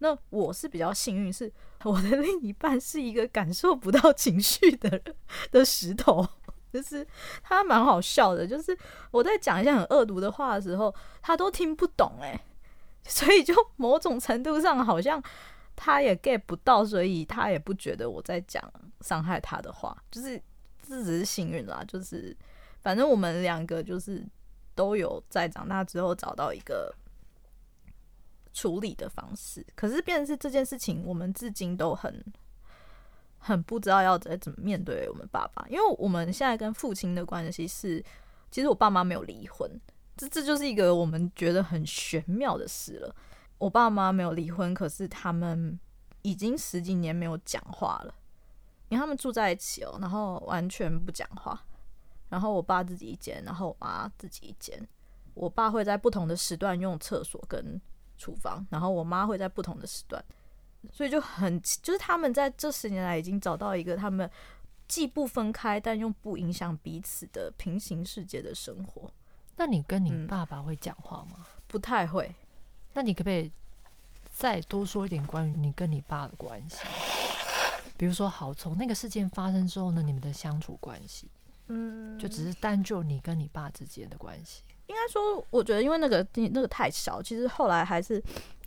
[0.00, 1.52] 那我是比较幸运，是
[1.84, 5.02] 我的另一半是一个感受不到情绪的
[5.50, 6.26] 的石头，
[6.72, 7.06] 就是
[7.42, 8.76] 他蛮好笑的，就是
[9.10, 12.40] 我在讲一些很恶毒的话的时候，他都听不懂诶，
[13.06, 15.22] 所以就某种程度上好像
[15.74, 18.62] 他也 get 不到，所以他也不觉得我在讲
[19.00, 20.40] 伤害他的话，就是
[20.86, 22.36] 这只是幸运啦，就是
[22.82, 24.24] 反正我们两个就是
[24.76, 26.94] 都有在长大之后找到一个。
[28.52, 32.24] 处理的方式，可是变成是这件事情，我们至今都很
[33.38, 38.04] 很不知道要怎怎么面对我们爸爸，因为我们现在跟父亲的关系是，
[38.50, 39.70] 其实我爸妈没有离婚，
[40.16, 43.14] 这这就是一个我们觉得很玄妙的事了。
[43.58, 45.78] 我爸妈没有离婚，可是他们
[46.22, 48.14] 已经十几年没有讲话了，
[48.88, 51.64] 因为他们住在一起哦，然后完全不讲话，
[52.28, 54.80] 然后我爸自己一间，然后我妈自己一间，
[55.34, 57.80] 我爸会在不同的时段用厕所跟。
[58.18, 60.22] 厨房，然后我妈会在不同的时段，
[60.92, 64.30] 所以就很就是他们在这十年来已经找到一个他们
[64.86, 69.10] 既不分开但又不影响彼此的平行世界的生活。
[69.56, 71.38] 那你跟你爸爸会讲话吗？
[71.38, 72.34] 嗯，不太会。
[72.94, 73.50] 那你可不可以
[74.32, 76.78] 再多说一点关于你跟你爸的关系。
[77.96, 81.28] 比如说，好，从那个事件发生之后呢，你们的相处关系，
[81.66, 84.62] 嗯，就只是单就你跟你爸之间的关系。
[84.88, 88.20] 应该说，我觉得因为那个那个太小，其实后来还是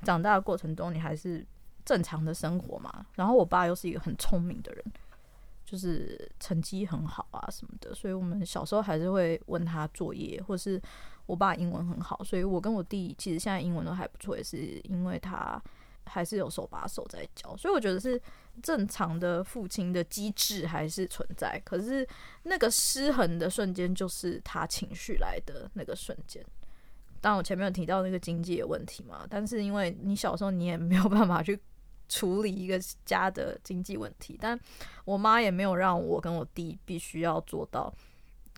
[0.03, 1.45] 长大的过程中，你还是
[1.83, 3.05] 正常的生活嘛。
[3.15, 4.85] 然后我爸又是一个很聪明的人，
[5.65, 10.81] 就是成绩很好啊什么的，所以我们小时候还是会问他作业，或是
[11.25, 15.61] 我爸英文很好，所以我跟我弟其实现在英文都还不错，也是因为他
[16.05, 18.21] 还是有手把手在教，所以我觉得是。
[18.61, 22.07] 正常的父亲的机制还是存在，可是
[22.43, 26.45] 那个失衡的瞬间就是他情绪来的那个瞬间。
[27.21, 31.59] 当，我前面有提到那个经济的问题嘛，但是因为你小时候你也没有办法去
[32.09, 34.59] 处理一个家的经济问题，但
[35.05, 37.93] 我妈也没有让我跟我弟必须要做到，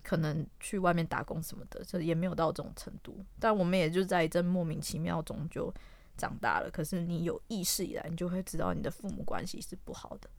[0.01, 3.23] 可能去外面打工什么的，就也没有到这种程度。
[3.39, 5.73] 但我们也就在一阵莫名其妙中就。
[6.17, 10.29] 长大了，可是你有意识以来，你就会知道你的父母关系是不好的。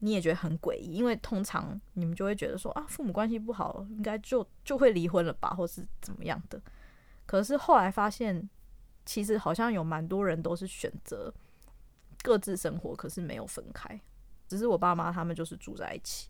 [0.00, 6.60] 你也觉得很诡异，因为通常你们就会觉得说啊，父母关系不好，应该就就会离婚了吧，或是怎么样的。
[7.24, 8.48] 可是后来发现，
[9.06, 11.32] 其实好像有蛮多人都是选择
[12.22, 13.98] 各自生活，可是没有分开。
[14.46, 16.28] 只是我爸妈他们就是住在一起，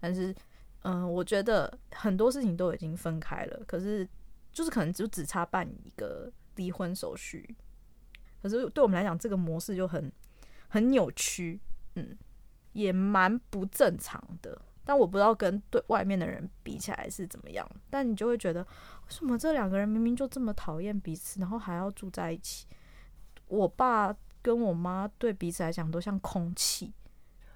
[0.00, 0.34] 但是
[0.82, 4.06] 嗯，我觉得很多事情都已经分开了，可是
[4.52, 7.56] 就是可能就只差办一个离婚手续。
[8.42, 10.10] 可是对我们来讲，这个模式就很
[10.68, 11.60] 很扭曲，
[11.94, 12.16] 嗯，
[12.72, 14.60] 也蛮不正常的。
[14.84, 17.68] 但我不知道跟对外面的人比起来是怎么样。
[17.90, 18.66] 但你就会觉得，为
[19.08, 22.66] 什么这两个人明明就这么讨厌彼此，然后还要住在一起？
[23.48, 26.94] 我爸跟我妈对彼此来讲都像空气，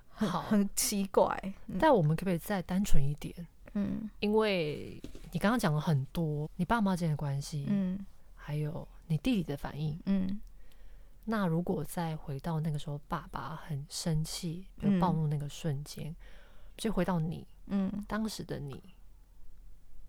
[0.09, 1.25] 很好很奇怪。
[1.69, 3.35] 嗯，但我们可不可以再单纯一点？
[3.73, 7.99] 嗯，因为你刚刚讲了很多你爸妈之间的关系，嗯，
[8.35, 10.39] 还有你弟弟的反应，嗯。
[11.25, 16.17] 那如果再回到那个时候，爸爸很生气，就暴怒那个瞬间，嗯，
[16.77, 18.83] 就回到你，嗯，当时的你，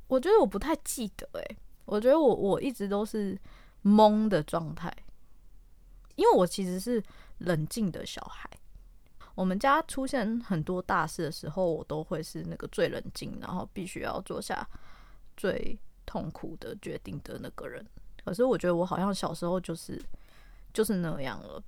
[0.07, 3.39] 我觉得我不太记得，欸，诶，我觉得我我一直都是
[3.83, 4.91] 懵的状态，
[6.15, 7.03] 因为我其实是
[7.37, 8.49] 冷静的小孩。
[9.35, 14.67] 我们家出现很多大事的时候，我都会是那个最冷静，然后必须要做下
[15.37, 17.85] 最痛苦的决定的那个人。
[18.25, 20.01] 可是我觉得我好像小时候就是。
[20.73, 21.63] 就是那样了。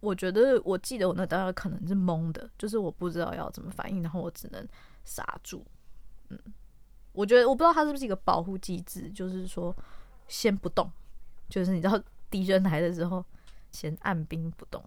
[0.00, 4.66] 我觉得，我记得我那当时可能是懵的，就是我不知道要怎么反应，然后我只能
[5.04, 5.64] 傻住。
[6.28, 6.38] 嗯，
[7.12, 9.72] 我觉得我不知道它是不是一个保护机制，就是说
[10.26, 10.90] 先不动，
[11.48, 13.24] 就是你知道敌人来的时候
[13.70, 14.84] 先按兵不动，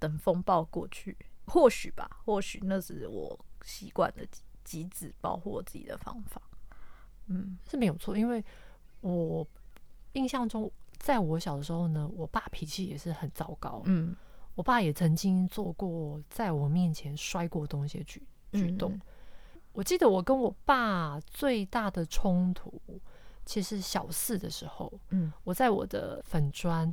[0.00, 1.16] 等风暴过去。
[1.46, 4.26] 或许吧，或许那是我习惯的
[4.64, 6.42] 机制，保护我自己的方法。
[7.28, 8.44] 嗯，是没有错，因为
[9.02, 9.46] 我
[10.14, 10.68] 印象中。
[10.98, 13.82] 在我小的时候呢，我爸脾气也是很糟糕。
[13.84, 14.14] 嗯，
[14.54, 18.92] 我爸也曾经做过在我面前摔过东西的举举动。
[18.92, 19.00] 嗯。
[19.72, 22.80] 我记得我跟我爸最大的冲突，
[23.44, 26.92] 其实小四的时候，嗯，我在我的粉砖，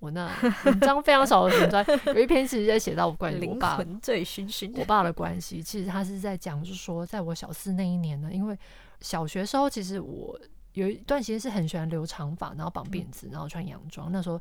[0.00, 0.28] 我那
[0.64, 5.62] 文章非常少的粉砖，有一篇其实在写到关于我爸醉醺醺，我爸的关系。
[5.62, 8.58] 其实他是在讲，就是说，在我小四那一年呢，因为
[9.00, 10.36] 小学时候，其实我。
[10.76, 14.12] 有一段时间是很喜欢留长发，然后绑辫子，然后穿洋装。
[14.12, 14.38] 那时候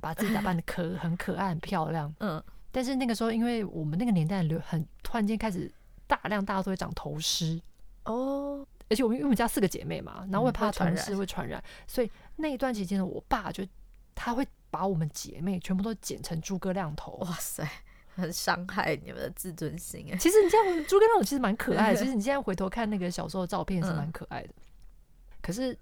[0.00, 2.12] 把自己打扮的可 很可爱、很漂亮。
[2.18, 5.72] 嗯，但是那个时候，因为我们那个年代留很突然间开始
[6.08, 7.60] 大量大家都会长头虱
[8.04, 13.64] 哦，而且我们因为我们家四个姐妹嘛，然后会怕头丝会传染，所以那一段期间呢，我爸就
[14.16, 17.12] 他会把我们姐妹全部都剪成诸葛亮头。
[17.20, 17.64] 哇塞，
[18.16, 20.16] 很伤害你们的自尊心哎。
[20.16, 24.48] 其实你这样诸葛亮头其实蛮可爱的， 其实你现在回头看那个小时候的照片是蛮可爱的。
[25.40, 25.76] 可是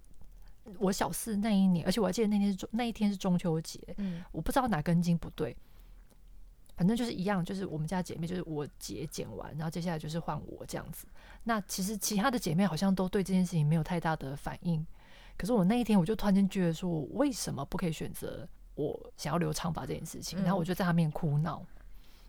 [0.78, 5.56] 我小四那一年，而且我还记得那天是中那一天是中秋节，嗯，我不知道哪根筋不对，
[6.76, 11.06] 反正就是一样，就是我们家姐妹就是我姐剪完，然后接下来就是换我这样子。
[11.44, 14.86] 那其实其他的姐妹好像都对这件事情没有太大的反应，
[15.36, 20.38] 可是我那一天我就突然间觉得说，我为什么不可以选择我想要留长发这件事情？
[20.42, 21.64] 然后我就在他面哭闹，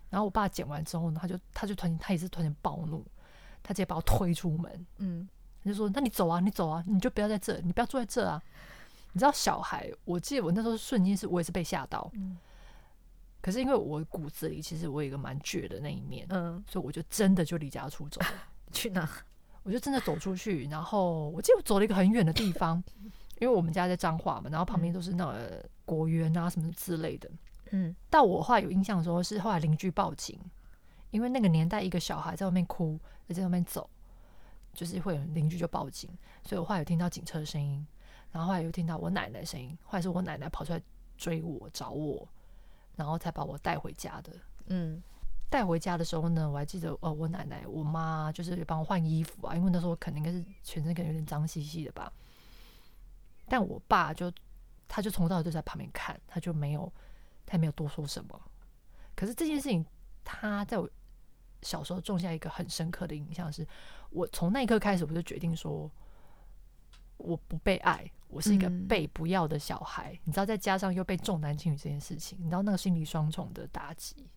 [0.08, 3.04] 然后我爸剪完之后呢，他就他就突然他也是突然间暴怒，
[3.62, 5.28] 他直接把我推出门，嗯。
[5.68, 8.40] 就说：“那你走啊，你走啊，你就不要在这，你不要坐在这啊。”
[9.12, 12.10] 你知道，小孩，我记得我那时候瞬间是我也是被吓到。
[12.14, 12.38] 嗯。
[13.42, 18.20] 可是因为我骨子里其实我有一个蛮倔的那一面，嗯，所以我就真的就离家出走。
[18.70, 19.08] 去哪？
[19.62, 22.82] 我就真的走出去，然后我记得我走了一个很远的地方，
[23.38, 27.28] 因为我们家在彰化嘛，然后旁边都是那个果园啊什么之类的。
[27.72, 27.94] 嗯。
[28.08, 30.38] 到我后来有印象的时候，是后来邻居报警，
[31.10, 33.90] 因为那个年代一个小孩在外面哭，在外面走。
[34.72, 36.10] 就是会有邻居就报警，
[36.44, 37.86] 所以我后来有听到警车的声音，
[38.30, 40.80] 然后后来又听到我奶奶声音，后来是我奶奶跑出来
[41.16, 42.26] 追我找我，
[42.96, 44.32] 然后才把我带回家的。
[44.66, 45.02] 嗯，
[45.48, 52.12] 带回家的时候呢，我还记得，哦，我奶奶、我妈就是帮我换衣服啊，因为那时候可能应该是全身可能有点脏兮兮的吧。
[53.48, 54.32] 但我爸就，
[54.86, 56.92] 他就从头到尾就在旁边看，他就没有，
[57.44, 58.40] 他也没有多说什么。
[59.16, 59.84] 可是这件事情，
[60.22, 60.88] 他在我
[61.62, 63.68] 小时候种下一个很深刻的印象是，是
[64.10, 65.90] 我从那一刻开始，我就决定说，
[67.16, 70.12] 我不被爱，我是一个被不要的小孩。
[70.12, 74.28] 嗯、你知道，再加上又被重男轻女这件事情，你知道那个心理双重的打击。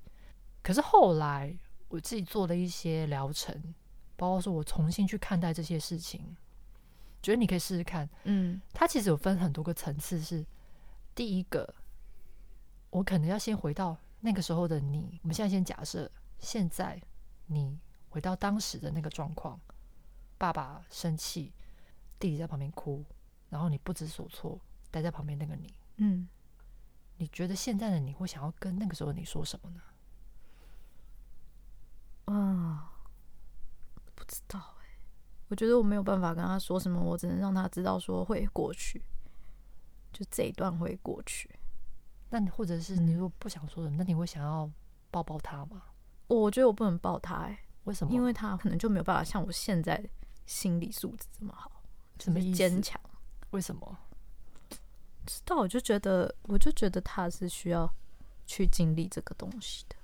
[0.61, 1.57] 可是后来
[1.87, 3.73] 我自己做了一些疗程，
[4.15, 6.35] 包括说我重新去看待这些事情。
[7.21, 10.19] 觉得你可以试试看，嗯，它其实有分很多个层次。
[10.19, 10.45] 是
[11.15, 11.73] 第一个，
[12.89, 15.19] 我可能要先回到那个时候的你。
[15.23, 17.01] 我们现在先假设，现在
[17.47, 17.79] 你
[18.09, 19.59] 回到当时的那个状况，
[20.37, 21.53] 爸爸生气，
[22.19, 23.03] 弟弟在旁边哭，
[23.49, 24.59] 然后你不知所措，
[24.91, 26.27] 待在旁边那个你，嗯，
[27.17, 29.81] 你觉得现在的你会想要跟那个时候的你说什么呢？
[32.25, 32.91] 啊，
[34.15, 34.71] 不知道。
[35.49, 39.03] 我觉得我没有办法跟他说什么，我只能让他知道说会过去，
[40.11, 41.47] 就这一段会过去。
[42.31, 44.67] 那你或者是你如果不想说什么，嗯、那你会想要
[45.11, 45.83] 抱抱他吗？
[46.27, 48.13] 我觉得我不能抱他，哎，为什么？
[48.13, 50.03] 因为他可能就没有办法像我现在
[50.45, 51.71] 心理素质这么好，
[52.17, 52.99] 这么坚强。
[53.51, 53.97] 为什么？
[55.25, 57.91] 知道，我就觉得，我就觉得他是需要
[58.45, 59.95] 去经历这个东西的。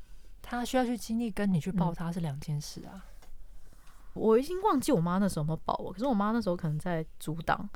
[0.42, 2.92] 他需要去经历，跟你去抱他是两件事啊。
[2.96, 3.02] 嗯
[4.14, 7.70] 我已经忘记我妈那时候有没有抱我，可是我妈那时候可能在阻挡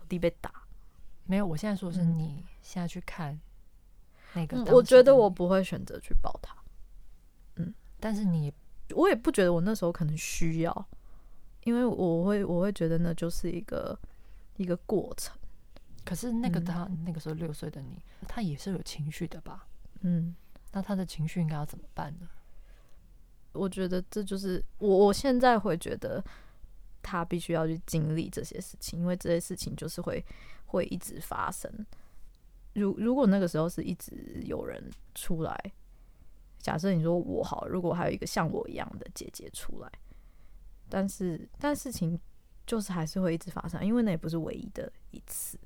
[0.00, 0.50] 我弟被打。
[1.24, 3.38] 没有，我现在说的是你现在去看
[4.32, 6.56] 那个、嗯，我觉得我不会选择去抱他。
[8.04, 8.52] 嗯，但是你，
[8.90, 10.88] 我也不觉得我那时候可能需要，
[11.64, 13.98] 因为我会，我会觉得那就是一个
[14.58, 15.34] 一个过程。
[16.04, 19.66] 可是那个他、嗯、那个时候六岁的你，他也是有情绪的吧？
[20.02, 20.36] 嗯，
[20.72, 22.28] 那他的情绪应该要怎么办呢？
[23.52, 26.22] 我觉得这就是我，我现在会觉得
[27.00, 30.22] 他必须要去经历这些事情，因为这些事情就是会
[30.66, 31.72] 会一直发生。
[32.74, 35.72] 如如果那个时候是一直有人出来，
[36.64, 39.92] 假设你说我好，如果还有一个像我一样的姐姐出来，
[40.88, 42.18] 但是但事情
[42.66, 45.58] 就是还是会一直发生，因为那也不是唯一的一次，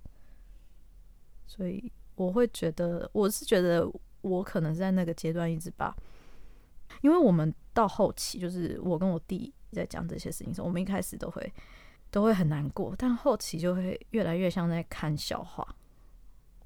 [1.47, 3.89] 所以我会觉得，我是觉得
[4.23, 5.97] 我可能在那个阶段一直把。
[7.03, 11.53] 因为我们到后期，就是我跟我弟在讲这些事情的时候，我们一开始都会
[12.11, 15.77] 都会很难过，但后期就会越来越像在看笑话。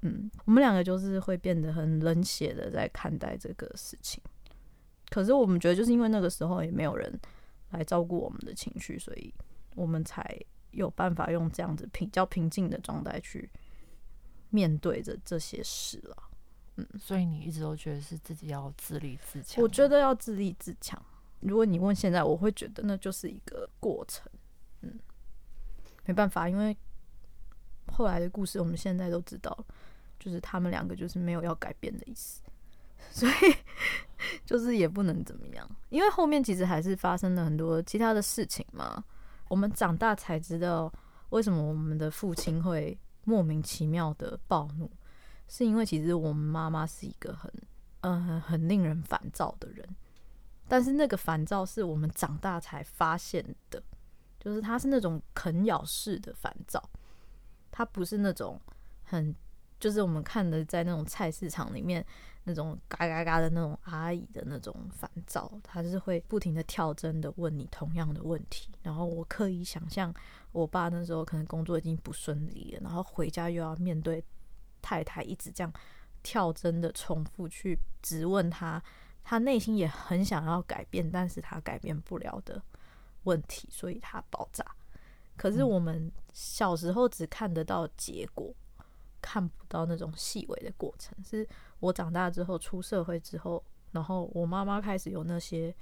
[0.05, 4.21] 嗯，我们两个就是会变得很冷血的在看待这个事情。
[5.09, 7.19] 可是我们觉得，就是因为那个时候也没有人
[7.71, 9.33] 来照顾我们的情绪，所以
[9.75, 10.37] 我们才
[10.71, 13.49] 有办法用这样子平较平静的状态去
[14.49, 16.17] 面对着这些事了。
[16.75, 19.63] 嗯，所以你一直都觉得是自己要自立自强。
[19.63, 20.99] 我觉得要自立自强。
[21.39, 24.27] 如果你问现在，我会觉得那就是一个过程。
[24.81, 24.99] 嗯，
[26.05, 26.75] 没办法，因为
[27.91, 29.55] 后来的故事我们现在都知道，
[30.23, 32.41] 就是他们两个就是没有要改变的意思，
[33.11, 33.33] 所以
[34.45, 35.69] 就是也不能怎么样。
[35.89, 39.03] 因为后面其实还是发生了很多其他的事情嘛。
[39.49, 40.89] 我们长大才知道
[41.31, 44.89] 为什么我们的父亲会莫名其妙的暴怒。
[45.49, 47.51] 是因为其实我们妈妈是一个很，
[47.99, 49.85] 嗯、很令人烦躁的人，
[50.69, 53.83] 但是那个烦躁是我们长大才发现的，
[54.39, 56.81] 就是他是那种啃咬式的烦躁，
[57.69, 58.59] 他不是那种
[59.03, 59.35] 很，
[59.83, 62.05] 就是我们看的在那种菜市场里面
[62.45, 70.13] 那种嘎嘎嘎的那种阿姨的那种烦躁，她是会不停的跳针的问你同样的问题，然后我刻意想象
[70.53, 74.23] 我爸那时候可能工作已经不顺利了，然后回家又要面对。
[74.85, 75.73] 太太一直这样
[76.23, 78.83] 跳针的重复去质问他，
[79.23, 82.61] 他内心也很想要改变，但是他改变不了的
[83.23, 84.65] 问题，所以他爆炸。
[85.37, 88.53] 可是我们小时候只看得到结果，
[89.23, 91.17] 看不到那种细微的过程。
[91.23, 91.47] 是
[91.79, 93.63] 我长大之后出社会之后，
[93.93, 95.73] 然后我妈妈开始有那些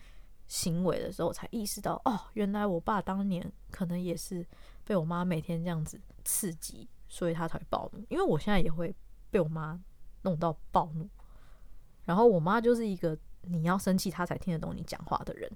[0.48, 4.46] 行为的时候，才意识到哦，原来我爸当年可能也是
[4.86, 6.88] 被我妈每天这样子刺激。
[7.14, 8.96] 所以他才会暴怒，因为我现在也会
[9.30, 9.78] 被我妈
[10.22, 11.10] 弄到暴怒。
[12.06, 15.52] 然后我妈就是一个你要生气她才听得懂你讲话的人。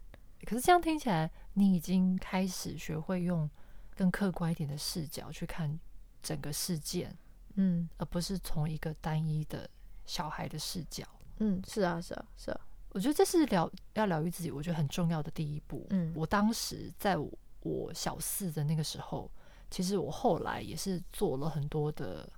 [0.46, 3.50] 可是这样听起来，你已经开始学会用
[3.96, 5.80] 更客观一点的视角去看
[6.22, 7.18] 整个事件，
[7.56, 9.70] 嗯，而不是从一个单一的
[10.06, 11.04] 小孩的视角。
[11.40, 12.60] 嗯，是啊，是啊，是啊。
[12.90, 15.86] 我觉得这是疗要疗愈自己，我觉得很重要的第一步。
[15.90, 17.30] 嗯，我当时在我，
[17.62, 19.30] 我小四的那个时候。
[19.72, 22.30] 其实我后来也是做了很多的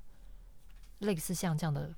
[0.99, 1.93] 类似像这样的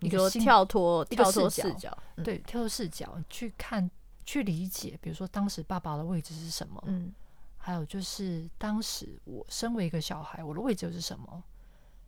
[0.00, 3.90] 一个跳脱跳脱视角，视角嗯、对，跳脱视角去看
[4.24, 7.12] 去理解，比如说当时爸爸的位置是什么，嗯，
[7.58, 11.42] 还有就是当时我身为一个小孩，我的位置又是什么，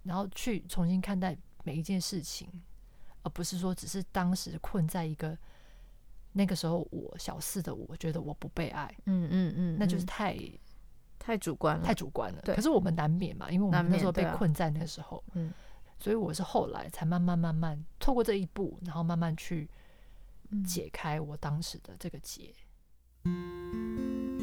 [0.09, 2.49] 然后去重新看待每一件事情，
[3.23, 5.37] 而不是说只是当时困在一个
[6.33, 10.35] 那个时候我小四的我觉得我不被爱，嗯嗯嗯，那就是太
[11.19, 12.41] 太主观了，太主观了。
[12.41, 15.53] 对，可是我们难免嘛，因为我们那时候被困在那个时候，嗯。
[16.01, 19.69] 所以我是后来才慢慢慢慢透过这一步，然后慢慢去
[20.65, 22.55] 解开我当时的这个结。
[23.25, 24.39] 嗯、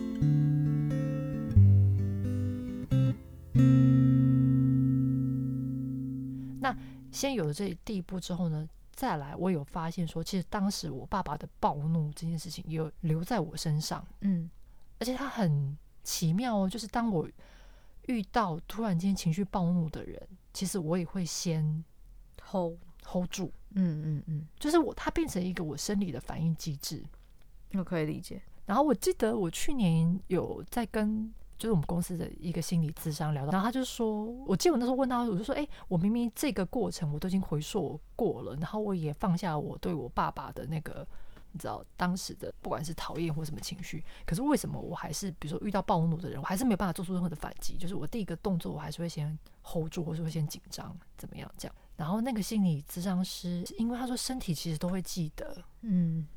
[7.15, 14.49] 先有了这第一步之后呢，再来我有发现说，其实当时我爸爸的暴怒这件事情有留在我身上，嗯，
[14.99, 17.27] 而且他很奇妙哦，就是当我
[18.07, 20.21] 遇到突然间情绪暴怒的人。
[20.53, 21.83] 其实我也会先
[22.41, 27.03] hold hold 住，嗯嗯嗯，就是我它变成一个我生理的反应机制，
[27.73, 28.41] 我可以理解。
[28.65, 41.07] 然后我记得我去年有在跟就是我们公司的一个心理咨商聊到，然后他就说，我记得我那时候问他，我就说，哎，我明明这个过程我都已经回溯过了，然后我也放下我对我爸爸的那个。
[41.51, 47.77] 你知道当时的不管是讨厌或什么情绪，可是为什么我还是比如说遇到暴怒的人，我还是没有办法做出任何的反击？
[47.77, 51.73] 就是我第一个动作，我还是会先 hold 住，或是会先紧张，怎么样这样？
[51.95, 56.27] 然后那个心理咨商师，因为他说身体其实都会记得，嗯，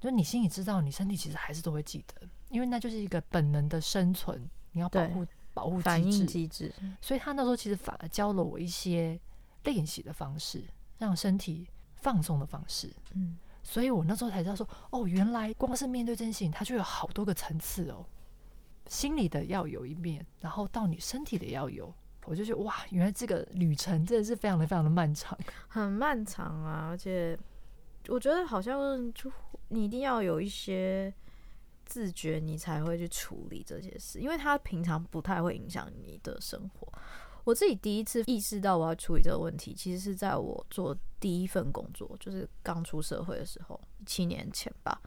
[0.00, 6.72] 就你心里知道，你身体其实还是都会记得，因为那就是一个本能的生存，你要保护保护反应机制。
[7.00, 9.18] 所以他那时候其实反而教了我一些
[9.64, 10.62] 练习的方式，
[10.98, 13.36] 让身体放松的方式，嗯。
[13.62, 18.06] 所以我那时候才知道说，哦，原来光是面对这件事情，它就有好多个层次哦。
[18.86, 21.92] 心理的要有一面，然后到你身体的要有。
[22.26, 25.36] 我就觉得哇，原来这个旅程真的是非常的非常的漫长，
[25.66, 26.86] 很漫长啊！
[26.90, 27.36] 而且
[28.08, 29.30] 我觉得好像就
[29.68, 31.12] 你一定要有一些
[31.86, 36.92] 自觉，你才会去处理这些事，因为它平常不太会影响你的生活。
[37.44, 45.00] 我自己第一次意识到我要处理这个问题，其实是在我做第一份工作，就是刚出社会的时候，七年前吧。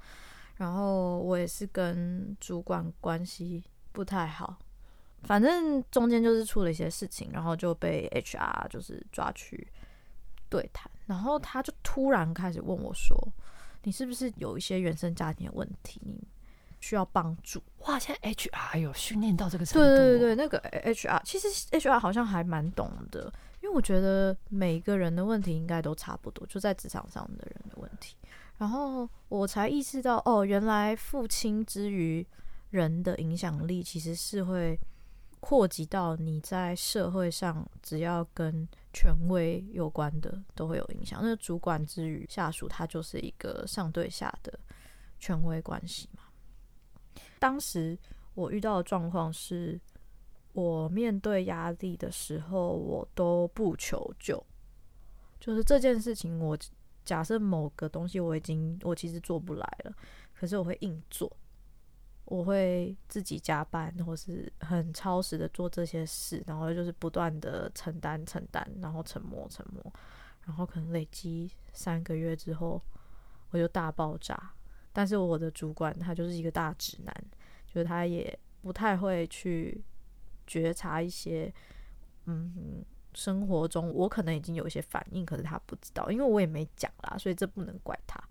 [0.55, 4.57] 然后我也是跟主管关系不太好，
[5.23, 9.67] 反正中间就是出了一些事情，然后就被 HR 就是抓去
[10.49, 13.17] 对谈，然后他就突然开始问我说
[13.84, 16.01] ：“你是不是有一些原生家庭的问题？”
[16.80, 17.99] 需要帮助哇！
[17.99, 28.15] 现在 HR 有训练到这个程度，对对对，那个 HR 其实 HR 好像还蛮懂的，因为我觉得每个人的问题应该都差不多，就在职场上的人的问题。
[28.57, 32.25] 然后我才意识到，哦，原来父亲之于
[32.71, 34.77] 人的影响力其实是会
[35.39, 41.19] 扩及到你在社会上，只要跟权威有关的都会有影响。
[41.21, 44.59] 那主管之于下属，他就是一个上对下的
[45.19, 46.23] 权威关系嘛。
[47.39, 47.97] 当时
[48.35, 49.79] 我遇到的状况是，
[50.53, 54.43] 我面对压力的时候，我都不求救。
[55.39, 56.57] 就是这件事情，我
[57.05, 59.93] 假设某个东西我已经我其实做不来了，
[60.35, 61.31] 可是我会硬做，
[62.25, 69.81] 我会自己加班，或是很超时的做这些事，然后就是不断的承担承担，然后沉默沉默，
[70.45, 72.81] 然后可能累积三个月之后，
[73.51, 74.51] 我就大爆炸。
[74.99, 77.25] 但是我的主管他就是一个大直男，
[77.65, 79.81] 就是他也不太会去
[80.45, 81.49] 觉察一些，
[82.25, 82.83] 嗯，
[83.13, 88.21] 生活中我可能已经有一些反应，可是他不知道，因为我也没讲啦，所以这不能怪他。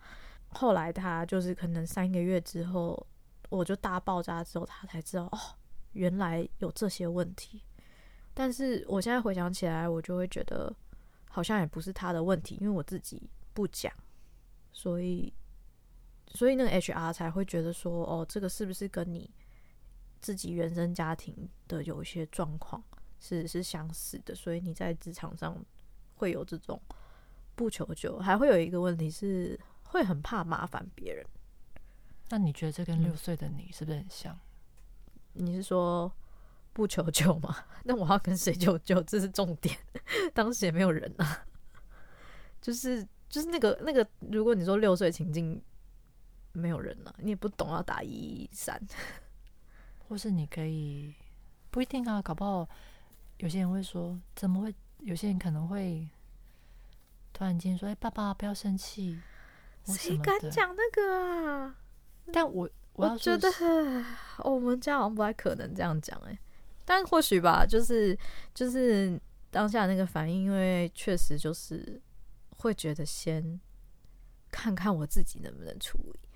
[0.48, 3.06] 后来他就是可能三个月之后，
[3.48, 5.38] 我就大爆炸之后，他才知道哦，
[5.92, 7.62] 原来有这些问题。
[8.34, 10.70] 但是我现在回想起来，我就会觉得
[11.30, 13.90] 好像也不是他的问题，因为我自己不讲，
[14.70, 15.32] 所以。
[16.35, 19.31] 所以那个 HR 才会觉得说，哦，这个是不是跟你
[20.20, 22.83] 自己原生家庭的有一些状况
[23.18, 24.35] 是是相似的？
[24.35, 25.57] 所以你在职场上
[26.16, 26.81] 会有这种
[27.55, 31.24] 不求救，还会有一个问题是会很怕麻烦别人。
[32.29, 34.39] 那你觉得这跟六岁的你是不是很像？
[35.35, 36.12] 嗯，你是说
[36.74, 37.57] 不求救吗？
[37.85, 39.03] 那我要跟谁求救？
[39.05, 39.74] 这是重点。
[40.35, 41.47] 当时也没有人啊，
[42.61, 45.59] 就是就是那个那个，如果你说六岁情境。
[46.59, 48.80] 没有人了，你也不懂要打一一三，
[50.09, 51.14] 或是你可以
[51.70, 52.68] 不一定啊，搞不好
[53.38, 54.74] 有些人会说，怎么会？
[55.02, 56.09] 有些人可能会
[57.32, 59.16] 突然间说：“哎，爸爸不要生气。”
[59.86, 61.76] 谁敢讲那个啊？
[62.32, 63.48] 但我我我觉得，
[64.38, 66.36] 哦，我们家好像不太可能这样讲哎，
[66.84, 68.18] 但或许吧，就是
[68.52, 69.18] 就是
[69.52, 72.02] 当下那个反应，因为确实就是
[72.56, 73.59] 会觉得先
[74.50, 76.28] 看看我自己能不能处理，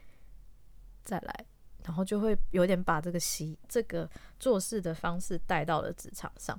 [1.05, 1.47] 再来，
[1.85, 6.59] 然后就会有点把这个习这个做事的方式带到了职场上，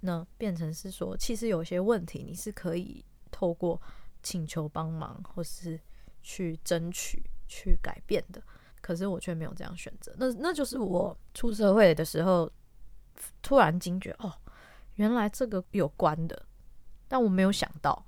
[0.00, 3.80] 那变成是说，其实有些问题你是可以透过
[4.22, 5.80] 请求帮忙或是
[6.22, 8.42] 去争取去改变的，
[8.80, 10.14] 可是我却没有这样选择。
[10.16, 12.50] 那那就是我出社会的时候
[13.42, 14.32] 突然惊觉，哦，
[14.94, 16.46] 原来这个有关的，
[17.08, 18.04] 但我没有想到。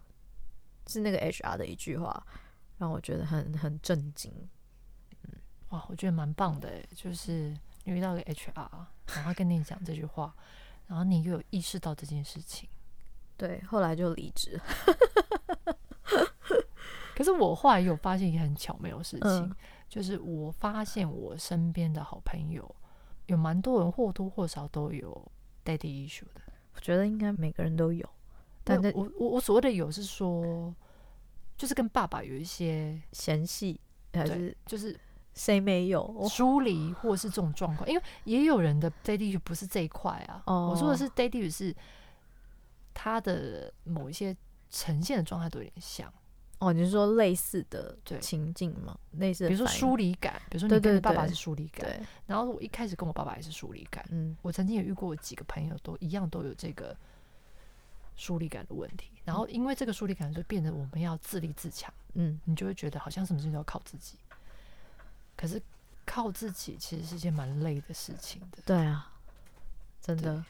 [0.87, 2.27] 是那个 HR 的一句话，
[2.77, 4.31] 让我觉得很很震惊。
[5.75, 10.35] 嗯，哇，我觉得蛮棒的，就是你遇到个 HR，然后他跟你讲这句话，
[10.87, 12.68] 然后你又有意识到这件事情。
[13.37, 14.61] 对，后来就离职。
[17.16, 19.55] 可是我后来有发现一个很巧妙的事情，嗯，
[19.89, 22.75] 就是我发现我身边的好朋友
[23.27, 25.33] 有蛮多人或多或少都有
[25.64, 26.41] daddy issue 的。
[26.75, 28.09] 我觉得应该每个人都有。
[28.64, 30.75] 但我我我所谓的有是说，
[31.57, 33.81] 就是跟爸爸有一些嫌隙，
[34.12, 34.99] 还是就是
[35.35, 37.89] 谁没有疏离，或是这种状况？
[37.89, 40.43] 因为也有人的 daddy 不是这一块啊。
[40.47, 41.74] 哦，我说的是 daddy 是
[42.93, 44.37] 他的某一些
[44.70, 46.12] 呈现的状态都有点像。
[46.59, 48.97] 哦，你是说类似的情境吗？
[49.18, 54.05] 类似的，比如说疏离感，比如说你跟你爸爸是疏离感，然后我一开始跟我爸爸也是疏离感。
[54.11, 56.97] 嗯，我曾经也遇过几个朋友，都一样都有这个。
[58.16, 61.93] 疏离感的问题，然后因为这个疏离感，就变得我们要自立自强。
[62.12, 64.16] 嗯，你就会觉得好像什么事情都要靠自己，
[65.45, 65.61] 可是
[66.07, 68.63] 靠自己其实是一件蛮累的事情的。
[68.65, 69.13] 对啊，
[70.01, 70.43] 真的，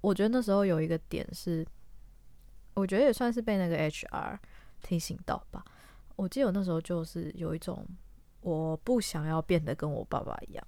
[0.00, 1.66] 我觉得那时候有一个点是，
[2.74, 4.38] 我觉得也算是被那个 HR
[4.82, 5.64] 提醒到吧。
[6.14, 7.84] 我记得我那时候就是有一种，
[8.40, 10.64] 我不想要变得跟我爸爸一样。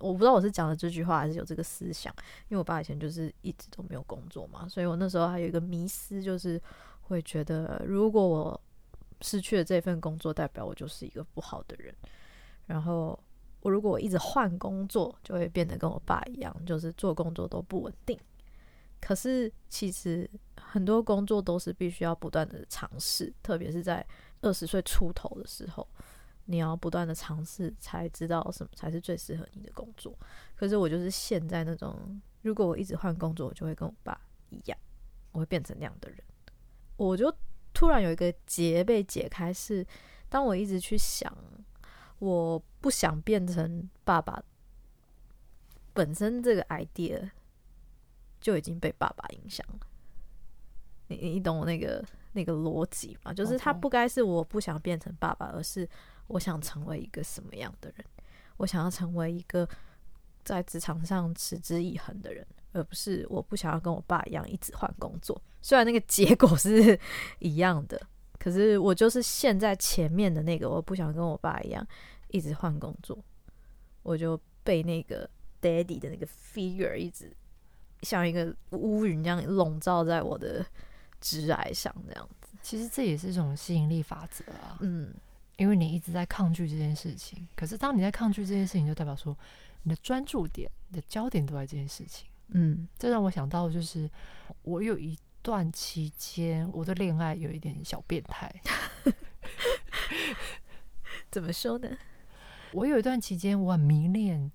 [0.00, 2.14] 我不知道我是讲的这句话还是有这个思想，
[2.48, 6.60] 因为我爸以前就是一直都没有工作嘛，所以我那时候还有一个迷思，就是
[7.04, 8.60] 会觉得如果我
[9.22, 11.94] 失去了这份工作，代表我就是一个不好的人。
[12.66, 13.18] 然后
[13.60, 18.18] 我如果一直换工作，就会变得跟我爸一样，就是做工作都不稳定。
[19.00, 24.06] 可是其实很多工作都是必须要不断的尝试，特别是在
[24.40, 25.86] 二十岁出头的时候。
[26.46, 30.14] 你要不断的尝试，才知道什么才是最适合你的工作。
[30.54, 34.78] 可是我就是现在那种，如果我一直换工作，我就会跟我爸一样，
[35.32, 36.18] 我会变成那样的人。
[36.98, 37.34] 我就
[37.72, 39.86] 突然有一个结被解开，是
[40.28, 41.34] 当我一直去想，
[42.18, 44.42] 我不想变成爸爸，
[45.92, 47.30] 本身这个 idea
[48.40, 49.86] 就已经被爸爸影响了。
[51.08, 53.32] 你你懂我那个那个逻辑吗？
[53.32, 55.88] 就是他不该是我不想变成爸爸，而是。
[56.26, 58.06] 我想成为一个什么样的人？
[58.56, 59.68] 我想要成为一个
[60.42, 65.38] 在职场上持之以恒的人，而不是我不想要跟我爸一样一直换工作。
[65.60, 66.98] 虽然那个结果是
[67.40, 68.00] 一样的，
[68.38, 71.86] 可是我就是现在前面的那个，我不想跟我爸一样
[72.28, 73.18] 一直换工作。
[74.02, 75.28] 我就被那个
[75.62, 77.30] daddy 的那个 figure 一直
[78.02, 80.64] 像一个乌云一样笼罩在我的
[81.20, 82.56] 直癌上，这样子。
[82.62, 84.78] 其实这也是一种吸引力法则啊。
[84.80, 85.14] 嗯。
[85.56, 89.38] 因为你一直在抗拒这件事情，可是当你在抗拒这件事情，就代表说
[89.84, 92.26] 你的专注点、你的焦点都在这件事情。
[92.48, 94.10] 嗯，这让我想到，就是
[94.62, 98.50] 我有一段期间，我的恋爱有一点小变态。
[101.30, 101.88] 怎么说呢？
[102.72, 104.50] 我有一段期间，我很迷恋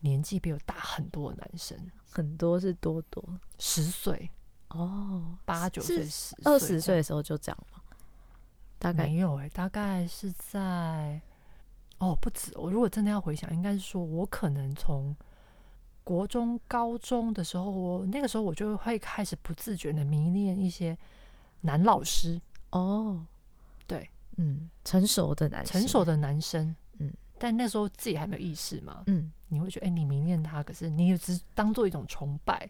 [0.00, 1.78] 年纪比我大很多的男生，
[2.10, 3.24] 很多是多多
[3.58, 4.28] 十岁
[4.68, 7.80] 哦，八九岁、十二十岁的时候就这样吗？
[8.78, 11.20] 大概没有哎、欸，大概是在
[11.98, 12.50] 哦，不止。
[12.56, 15.14] 我如果真的要回想，应该是说我可能从
[16.04, 20.96] 国中、高中的时候，我那个时候我就会开始不自觉的迷恋一些
[21.60, 22.40] 男老师
[22.70, 23.26] 哦。
[23.86, 32.68] 对，嗯，成熟的男，成熟的男生，嗯，但那时候自己还没有意识嘛，嗯，你会觉得哎、欸，你迷恋他，可是你也只当做一种崇拜。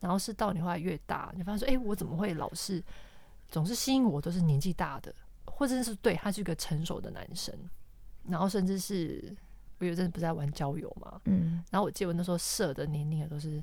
[0.00, 2.82] 然后是到你后来越大，你发现说，哎、欸，我怎么会老是
[3.48, 5.14] 总是吸引我都是年纪大的。
[5.50, 7.52] 或者是对他是一个成熟的男生，
[8.28, 9.34] 然后甚至是
[9.78, 13.62] 我有阵子不是在玩交友嘛，嗯，然后我记得我那时候设的年龄也都是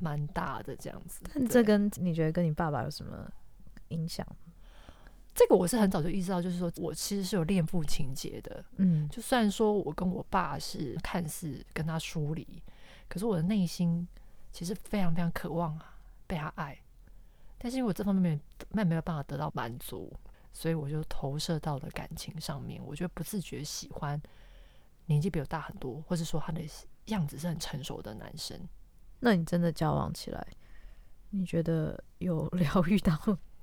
[0.00, 1.24] 蛮大的这样子。
[1.32, 3.30] 但这跟你觉得跟你爸爸有什么
[3.88, 4.26] 影响？
[5.34, 12.46] 这个我是很早就意识到，就是说我其实是有恋父情节的，嗯，就虽然说我跟我爸是看似跟他疏离，
[13.08, 14.06] 可是我的内心
[14.52, 15.78] 其实非常非常渴望
[16.26, 16.76] 被他爱，
[17.56, 18.40] 但是因为我这方面
[18.70, 20.12] 没没有办法得到满足。
[20.50, 24.20] 所以我就投射到了感情上面，我觉得不自觉喜欢
[25.08, 26.62] 年纪比我大很多，或是说他的
[27.06, 28.56] 样子是很成熟的男生。
[29.18, 30.46] 那你真的交往起来，
[31.30, 33.18] 你觉得有 疗愈到、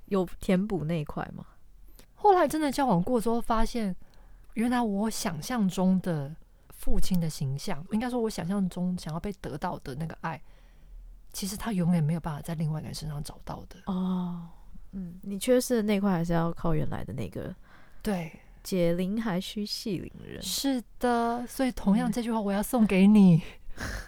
[0.06, 1.46] 有填补那一块吗？
[2.14, 3.94] 后来真的交往过之后，发现
[4.54, 6.34] 原来我想象中的
[6.70, 10.42] 父亲的形象，应该说我想象中想要被得到的那个爱，
[11.32, 13.80] 其实他永远没有办法在另外一个人身上找到的。
[13.86, 14.48] 哦，
[14.92, 17.54] 嗯，你缺失的那块还是要靠原来的那个。
[18.02, 20.42] 对，解铃还须系铃人。
[20.42, 23.40] 是的，所以同样这句话我要送给你：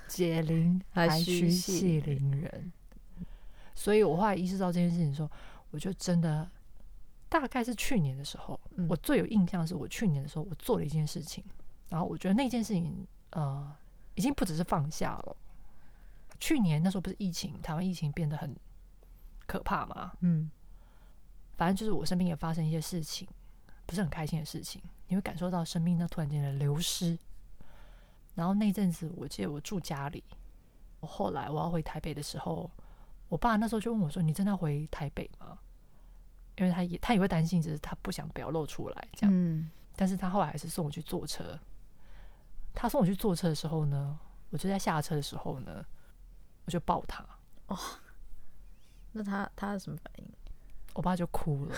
[0.08, 2.72] 解铃还须系铃人。
[3.76, 5.30] 所以我后来意识到这件事情的时候，
[5.70, 6.50] 我就真的。
[7.28, 11.44] 大概是去年的时候，我最有印象的是我去年的时候，我做了一件事情，
[11.88, 13.72] 然后我觉得那件事情，呃，
[14.16, 15.36] 已经不只是放下了。
[16.40, 18.56] 去年那时候不是疫情，台湾疫情变得很
[19.46, 20.50] 可怕嘛，嗯，
[21.56, 23.28] 反正就是我身边也发生一些事情，
[23.88, 27.18] 不是很开心的事情，你会感受到生命那突然间的流失。
[28.34, 30.22] 然后那阵子，我记得我住家里，
[31.00, 32.70] 我后来我要回台北的时候，
[33.30, 35.58] 我爸那时候就问我说：“你真的要回台北吗？”
[36.56, 39.32] 因为他也他也会担心，只是他不想表露出来这样。
[39.34, 41.58] 嗯，但是他后来还是送我去坐车。
[42.74, 44.18] 他送我去坐车的时候呢，
[44.50, 45.82] 我就在下车的时候呢，
[46.66, 47.24] 我就抱他。
[47.68, 47.78] 哦，
[49.12, 50.30] 那他他是什么反应？
[50.92, 51.74] 我爸就哭了。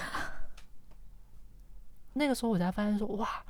[2.13, 3.45] 那个时候我才发现说，哇，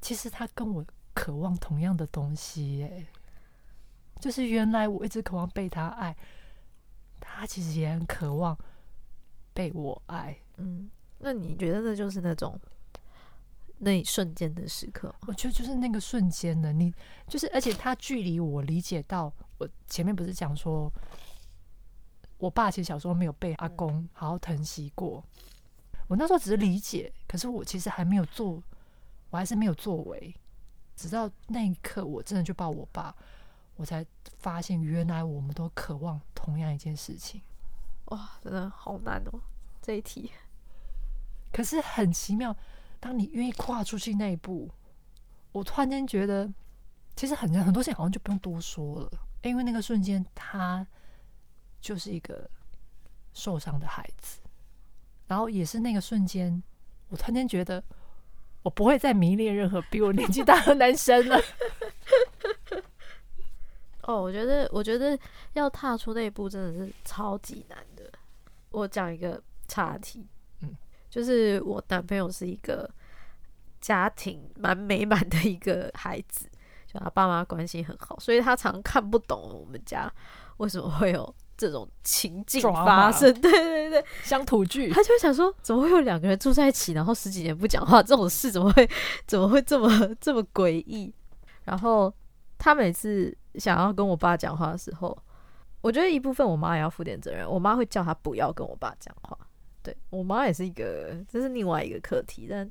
[0.00, 3.06] 其实他跟我渴望同样的东西耶，
[4.18, 6.16] 就是原来我一直渴望被他爱，
[7.20, 8.56] 他其实也很渴望。
[9.52, 12.58] 被我爱，嗯，那你觉得这就是那种
[13.78, 15.12] 那一瞬间的时刻？
[15.26, 16.94] 我觉得就是那个瞬间的，你
[17.26, 20.90] 就是，而且他距离我理解到，我前面不是讲说，
[22.38, 25.22] 我爸其实小时候没有被阿公好好疼惜过，
[26.10, 28.60] 我那时候只是理解，可是我其实还没有做，
[29.30, 30.34] 我还是没有作为，
[30.96, 33.14] 直到那一刻，我真的去抱我爸，
[33.76, 34.04] 我才
[34.40, 37.40] 发现原来我们都渴望同样一件事情。
[38.06, 39.40] 哇，真的好难哦，
[39.80, 40.32] 这一题。
[41.52, 42.56] 可是很奇妙，
[42.98, 44.68] 当你愿意跨出去那一步，
[45.52, 46.52] 我突然间觉得，
[47.14, 50.84] 其实很很多事情好像就不用多说了，因为那个瞬间，他
[51.80, 52.50] 就是一个
[53.32, 54.39] 受伤的孩子，
[55.30, 56.60] 然后也是那个瞬间，
[57.08, 57.80] 我突然间觉得，
[58.64, 61.40] 我不会再迷恋任何比我年纪大的男生了。
[64.02, 65.16] 哦，我觉得，我觉得
[65.52, 68.10] 要踏出那一步真的是超级难的。
[68.70, 70.26] 我讲一个岔题，
[70.62, 70.76] 嗯，
[71.08, 72.90] 就是我男朋友是一个
[73.80, 76.50] 家庭蛮美满的一个孩子，
[76.88, 80.12] 就他爸妈关系很好，所以他常看不懂我们家
[80.56, 83.30] 为什么会有这种情境发生。
[83.40, 88.88] 对对对，乡土剧，他就会想说，怎么会有两个人住在一起，然后十几年不讲话，这种事怎么会
[89.28, 91.12] 怎么会这么这么诡异？
[91.64, 92.12] 然后
[92.56, 95.16] 他每次想要跟我爸讲话的时候。
[95.82, 99.34] 我觉得一部分我妈也要负点责任，我妈会叫他不要跟我爸讲话。
[99.82, 102.46] 对，我妈也是一个，这是另外一个课题。
[102.50, 102.70] 但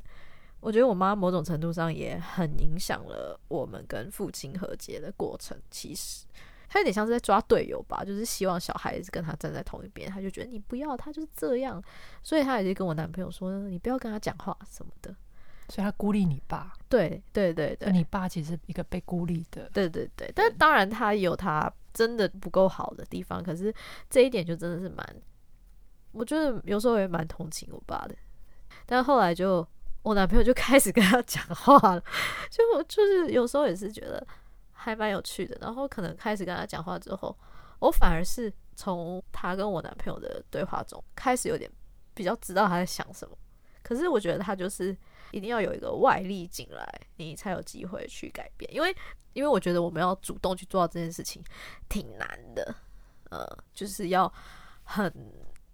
[0.59, 5.57] 我觉得我妈某种程度上也很影响了我们跟父亲和解的过程。
[5.71, 6.23] 其实
[6.69, 10.09] 她有点像是在抓队友吧，就是希望小孩子跟他站在同一边。
[10.09, 11.83] 他就觉得你不要，他就是这样，
[12.23, 15.13] 所以他也是跟我男朋友说，你不要跟他讲话什么的。
[15.67, 16.73] 所以他孤立你爸。
[16.87, 19.69] 对对对对，你爸其实是一个被孤立的。
[19.73, 21.69] 对对对，但当然他有他。
[21.91, 23.73] 真的不够好的地方，可是
[24.11, 25.15] 这一点就真的是蛮，
[26.11, 28.15] 我觉得有时候也蛮同情我爸的。
[28.85, 29.67] 但后来就
[30.03, 32.03] 我男朋友就开始跟他讲话了，
[32.51, 34.25] 就就是有时候也是觉得
[34.79, 35.57] 还蛮有趣的。
[35.61, 37.37] 然后可能开始跟他讲话之后，
[37.79, 41.69] 我反而是从他跟我男朋友的对话中开始有点
[42.13, 43.37] 比较知道他在想什么。
[43.83, 44.95] 可是我觉得他就是
[45.31, 48.95] 一定要有一个外力进来，你才有机会去改变，因为。
[49.33, 51.41] 因为我觉得我们要主动去做到这件事情
[51.87, 52.75] 挺难的，
[53.29, 54.31] 呃，就是要
[54.83, 55.13] 很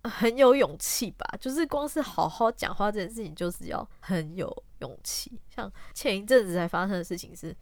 [0.03, 1.25] 很有勇气吧。
[1.39, 5.39] 就是光是好好讲话这件事情，就是要很有勇气。
[5.49, 7.55] 像前一阵子才发生的事情是，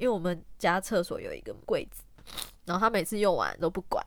[0.00, 2.02] 因为我们家厕所有一个柜子，
[2.64, 4.04] 然后他每次用完都不管，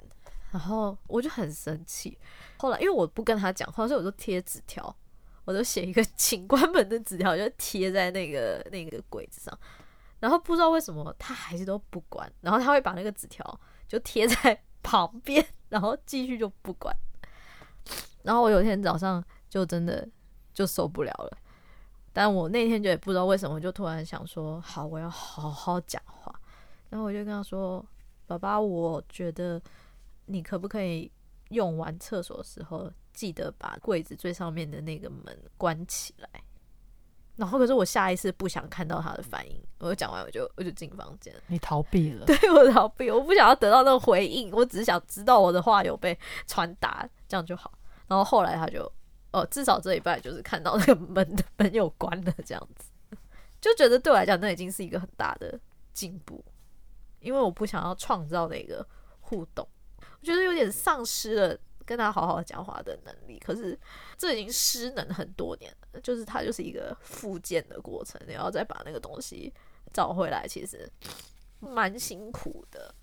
[0.51, 2.17] 然后我就很生气。
[2.57, 4.93] 后来因为我不跟他讲话，所以我就贴纸条，
[5.45, 9.57] 我就写一个 请关门的纸条，就贴在那个那个柜子上。
[10.19, 16.95] 然后不知道为什么他还是都不管，然后他会把那个纸条就贴在 旁边，然后继续就不管。
[18.23, 20.07] 然后我有一天早上就真的
[20.53, 21.37] 就受不了了，
[22.13, 26.33] 但我那天就也不知道为什么，就突然想说，好，我要好好讲话。
[26.89, 27.83] 然后我就跟他说
[28.27, 29.59] ：“爸爸，我觉得
[30.27, 31.11] 你可不可以
[31.49, 36.29] 用完厕所的时候，记得把柜子最上面的那个门关起来。”
[37.35, 41.33] 然后可是我下意识不想看到他的反应，我就讲完我就我就进房间。
[41.47, 42.27] 你逃避了？
[42.27, 47.71] 对，我逃避，我不想要得到那个回应，我只是想知道我的话有被传达，这样就好。
[48.07, 48.89] 然后后来他就
[49.33, 53.17] 哦，至少这一半就是看到那个门的门有关的这样子，
[53.59, 55.59] 就觉得对我来讲，那已经是一个很大的
[55.91, 56.43] 进步，
[57.19, 58.87] 因为我不想要创造那个
[59.19, 59.67] 互动，
[59.99, 63.39] 我觉得有点丧失了跟他好好讲话的能力。
[63.39, 63.77] 可是
[64.17, 69.51] 这已经失能很多年了，就是他就是一个复健的过程，然后再把那个东西
[69.91, 70.87] 找回来，其实
[71.59, 72.93] 蛮辛苦的。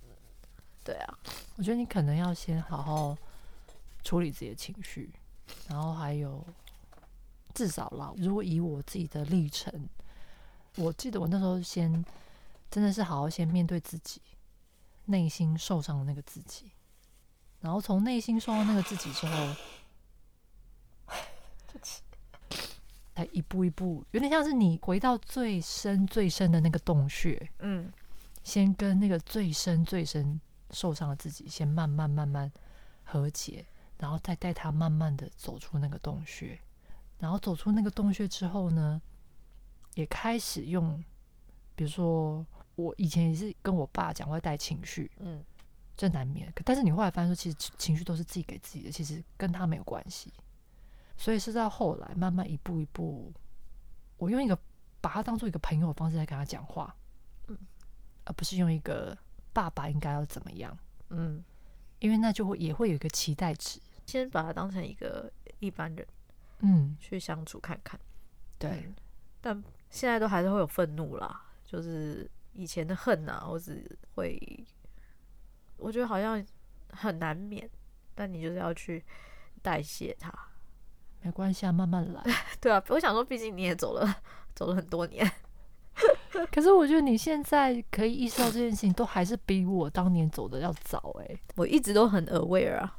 [0.85, 1.19] 对啊，
[1.57, 3.17] 我觉得你可能要先好好
[4.03, 5.13] 处理自己的情绪，
[5.69, 6.45] 然后还有
[7.55, 9.89] 至少啦，如果以我自己的历程，
[10.77, 12.05] 我记得我那时候先
[12.71, 14.21] 真的是好好先面对自己
[15.07, 16.71] 内心受伤的那个自己，
[17.61, 19.55] 然后从内心受伤那个自己之后，
[23.15, 27.93] 才一步一步，有点像是你回到最深最深的那个洞穴，嗯，
[28.43, 30.41] 先跟那个最深最深。
[30.73, 32.53] 受伤的自己，先慢慢慢慢
[33.03, 33.67] 和解，
[34.01, 36.59] 然后再带他慢慢的走出那个洞穴。
[37.19, 39.01] 然后走出那个洞穴之后呢，
[39.95, 41.01] 也开始用，
[41.77, 42.45] 比如说
[42.75, 45.45] 我以前也是跟我爸讲会带情绪，嗯，
[45.97, 46.53] 这难免。
[46.65, 50.33] 但是你后来发现说，其实情绪都是自己给自己的，其实跟他没有关系。
[51.17, 53.33] 所以是在后来慢慢一步一步，
[54.17, 54.59] 我用一个
[55.01, 56.97] 把他当做一个朋友的方式来跟他讲话，
[57.49, 57.57] 嗯，
[58.25, 59.17] 而不是用一个。
[59.53, 60.79] 爸爸应该要怎么样？
[61.09, 61.43] 嗯，
[61.99, 63.81] 因为那就会也会有一个期待值，
[64.11, 66.07] 先把他当成一个一般人，
[66.61, 67.99] 嗯，去相处看看。
[68.59, 68.95] 对，嗯，
[69.41, 73.85] 但现在都还是会有愤怒啦，就是以前的恨啊，或是
[74.15, 74.39] 会，
[75.77, 76.45] 我觉得好像
[76.91, 77.69] 很难免，
[78.15, 79.05] 但你就是要去
[79.63, 80.33] 代谢它，
[81.23, 82.23] 没关系啊，慢慢来。
[82.61, 84.17] 对啊，我想说，毕竟你也走了
[84.55, 85.31] 走了很多年。
[86.53, 91.41] 可是我觉得你现在可以意识到这件事情，都还是比我当年走的要早哎、欸。
[91.57, 92.99] 我一直都很 aware 啊，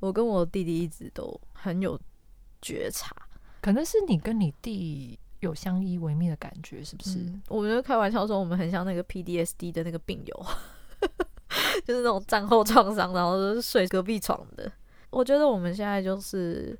[0.00, 1.98] 我跟我弟弟一直都很有
[2.60, 3.14] 觉察。
[3.60, 7.18] 可能是你跟你弟有相依为命的感觉，是不是？
[7.18, 10.46] 嗯、我们就开玩笑说，我们很像那个 PDSD 的那个病友，
[11.86, 14.70] 就是那种战后创伤，然后就是睡隔壁床的。
[15.10, 16.78] 我觉得我们现在就是。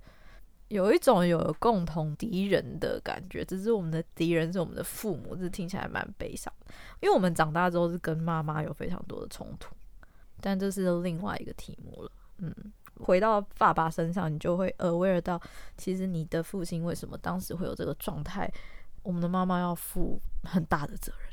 [0.68, 6.52] 有一种有共同敌人的感觉，只是我们的敌人是我们的父母，这听起来蛮悲伤。
[7.00, 9.72] 因为我们长大之后是跟妈妈有非常多的冲突，
[10.40, 12.10] 但这是另外一个题目了。
[12.38, 12.52] 嗯，
[13.00, 15.40] 回到爸爸身上，你就会 aware 到，
[15.76, 18.50] 其实你的父亲为什么当时会有这个状态，
[19.02, 21.30] 我们的妈妈要负很大的责任。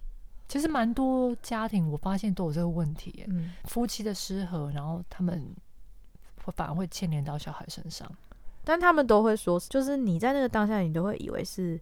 [0.47, 5.55] 其实蛮多家庭我发现都有这个问题，嗯，夫妻的失和，然后他们
[6.43, 8.11] 会反而会牵连到小孩身上。
[8.63, 11.79] 但他们都会说，就是你在那个当下，你都会以为是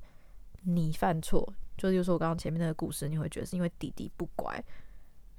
[0.63, 1.51] 你犯错。
[1.77, 4.63] 就比如说我刚刚前面那个故事，你会觉得是因为弟弟不乖，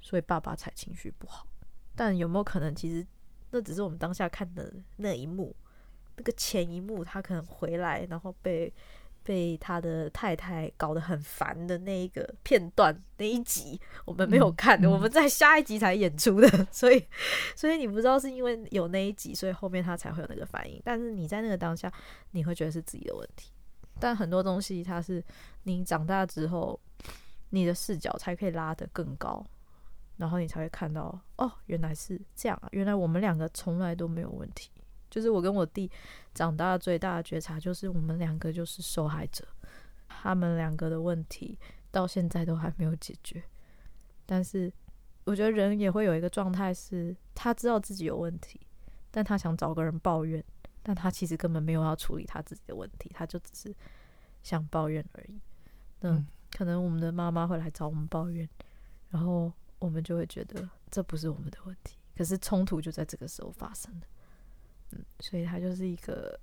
[0.01, 1.47] 所以爸爸才情绪不好。
[1.95, 3.05] 但有没有可能，其实
[3.51, 5.55] 那只是我们当下看的那一幕，
[6.17, 8.73] 那个前一幕，他可能回来，然后被。
[9.23, 17.05] 被他的太太搞得很烦的那一个片段，那一集我们没有看，我们在下一集才演出的， 所以，
[17.55, 20.81] 所以你不知道是因为有那一集，所以后面他才会有那个反应。
[20.83, 21.93] 但是你在那个当下，
[22.31, 23.51] 你会觉得是自己的问题。
[23.99, 25.23] 但很多东西，它是
[25.65, 26.79] 你长大之后，
[27.51, 29.45] 你的视角才可以拉得更高，
[30.21, 34.69] 然后你才会看到，哦，原来是这样啊，原来我们两个从来都没有问题。
[35.09, 35.89] 就是我跟我弟
[36.31, 39.43] 长大最大的觉察，就是我们两个就是受害者，
[40.07, 41.57] 他们两个的问题
[41.89, 43.41] 到现在都还没有解决。
[44.27, 44.71] 但是
[45.23, 48.61] 我觉得人也会有一个状态，是他知道自己有问题，
[49.09, 50.41] 但他想找个人抱怨，
[50.83, 53.75] 但他其实根本没有要处理他自己的问题，他就只是
[54.43, 55.41] 想抱怨而已。
[56.01, 56.23] 那
[56.55, 58.47] 可能我们的妈妈会来找我们抱怨，
[59.09, 59.51] 然后
[59.81, 64.01] 我们就会觉得这不是我们的问题，可是冲突就在这个时候发生了。
[64.91, 66.39] 嗯，所以他就是一个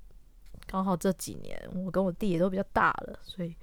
[0.66, 3.54] 刚好这几年，我跟我弟也都比较大了，所以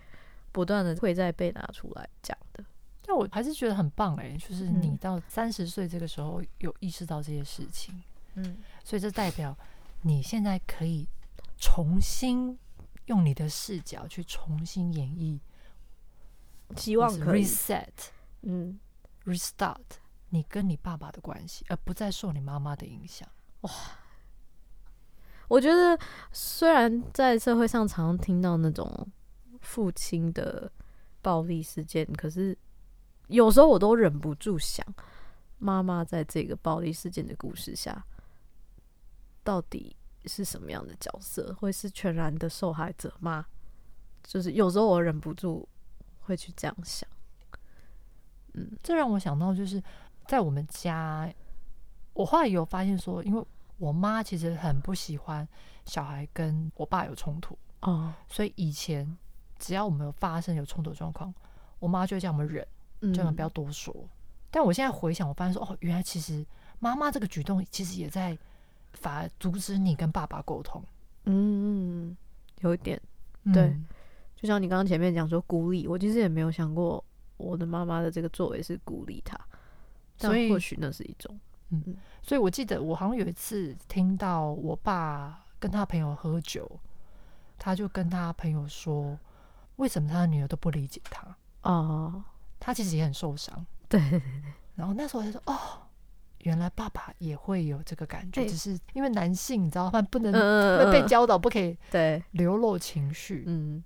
[0.53, 2.63] 不断的会再被拿出来讲的。
[3.01, 8.01] 但我还是觉得很棒哎，就是你到三十岁这个时候有意识到这些事情，
[8.35, 9.55] 嗯，所以这代表
[10.01, 11.07] 你现在可以
[11.59, 12.57] 重新
[13.07, 15.39] 用你的视角去重新演绎，
[16.77, 17.89] 希望可以 reset，
[18.41, 18.79] 嗯
[19.25, 19.79] ，restart
[20.29, 23.27] 你跟你爸爸的关系，而不再受你妈妈的影响。
[23.61, 23.71] 哇！
[25.47, 25.97] 我觉得，
[26.31, 29.07] 虽然在社会上常听到那种
[29.61, 30.71] 父亲的
[31.21, 32.57] 暴力事件，可是
[33.27, 34.83] 有时候我都忍不住想，
[35.59, 38.03] 妈妈在这个暴力事件的故事下，
[39.43, 39.95] 到底
[40.25, 41.53] 是什么样的角色？
[41.53, 43.45] 会是全然的受害者吗？
[44.23, 45.69] 就是有时候我忍不住
[46.21, 47.07] 会去这样想。
[48.55, 49.81] 嗯，这让我想到，就是
[50.25, 51.31] 在我们家，
[52.13, 53.45] 我后来有发现说，因为。
[53.77, 55.45] 我妈其实很不喜欢
[55.83, 59.17] 小孩跟我爸有冲突哦，所以以前
[59.59, 61.33] 只要我们有发生有冲突状况，
[61.77, 62.65] 我妈就会叫我们忍，
[63.13, 63.93] 叫我们不要多说。
[63.93, 64.09] 嗯、
[64.49, 66.45] 但我现在回想，我发现说，哦，原来其实
[66.79, 68.37] 妈妈这个举动其实也在
[68.93, 70.81] 反而阻止你跟爸爸沟通。
[71.25, 72.15] 嗯，
[72.61, 72.97] 有一点，
[73.53, 73.85] 对，嗯、
[74.37, 77.03] 就像你刚刚前面讲说孤立，我其实也没有想过
[77.37, 79.37] 我的妈妈的这个作为是鼓励他，
[80.17, 81.37] 所以或许那是一种。
[81.69, 86.79] 嗯，所以我记得我好像有一次听到我爸跟他朋友喝酒，
[87.57, 89.17] 他就跟他朋友说，
[89.77, 91.21] 为什么他的女儿都不理解他
[91.61, 91.71] 啊？
[91.71, 92.23] 哦、
[92.59, 93.65] 他其实也很受伤。
[93.89, 94.53] 对对对。
[94.75, 95.57] 然后那时候他说：“哦，
[96.39, 100.01] 原来爸爸也会有这个感觉，只是因为男性，你知道吗？
[100.03, 103.43] 不能会被教导不可以对流露情绪。
[103.47, 103.83] 嗯，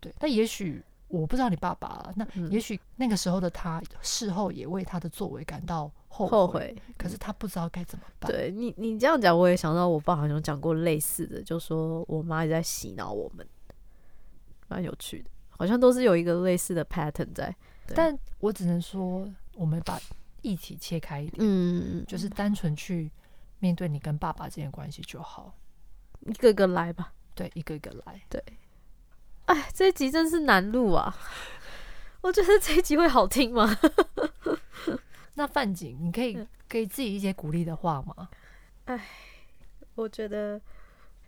[0.00, 0.12] 对。
[0.18, 8.30] 但也许。”我不知道你爸爸，那也许那个时候的他事后也为他的作为感到后悔，后悔，可是他不知道该怎么办。
[8.30, 13.44] 对你，你这样讲，我也想到我爸好像讲过类似的，就说我妈也在洗脑我们，
[14.68, 17.54] 蛮有趣的，好像都是有一个类似的 pattern 在。
[17.92, 20.00] 但我只能说，我们把
[20.42, 23.10] 议题切开一点，嗯，就是单纯去
[23.58, 25.52] 面对你跟爸爸之间关系就好，
[26.20, 27.12] 一个个来吧。
[27.34, 28.20] 对，一个一个来。
[28.28, 28.40] 对。
[29.50, 31.12] 哎，这一集真是难录啊！
[32.20, 33.76] 我觉得这一集会好听吗？
[35.34, 38.28] 那范景，你可以给自己一些鼓励的话吗？
[38.84, 39.04] 哎，
[39.96, 40.60] 我觉得，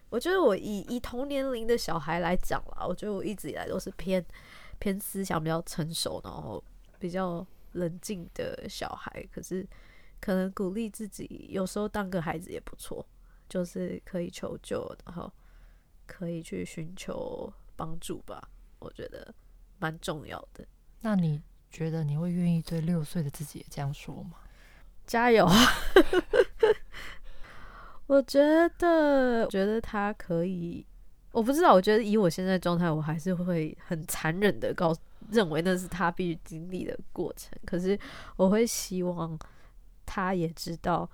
[0.08, 4.24] 我觉得我以以同年龄的小孩来讲啦，我觉得我一直以来都是偏
[4.78, 6.62] 偏思想比较成熟，然后
[7.00, 9.28] 比较冷静的小孩。
[9.32, 9.66] 可是，
[10.20, 13.04] 可能鼓励自己，有时候当个孩子也不错，
[13.48, 15.28] 就是可以求救，然后
[16.06, 17.52] 可以去寻求。
[17.82, 19.34] 帮助吧，我觉得
[19.80, 20.64] 蛮重要的。
[21.00, 24.34] 那你觉得你会愿意对六岁的自己也这样说吗？
[25.04, 25.48] 加油！
[28.06, 28.38] 我觉
[28.78, 30.86] 得，我觉得他可以。
[31.32, 34.94] 我不知道，我觉得以我现在状态，我还是会很残忍的告，
[35.32, 37.50] 认为那是他必须经历的过程。
[37.66, 37.98] 可是，
[38.36, 39.36] 我会希望
[40.06, 41.10] 他也知道，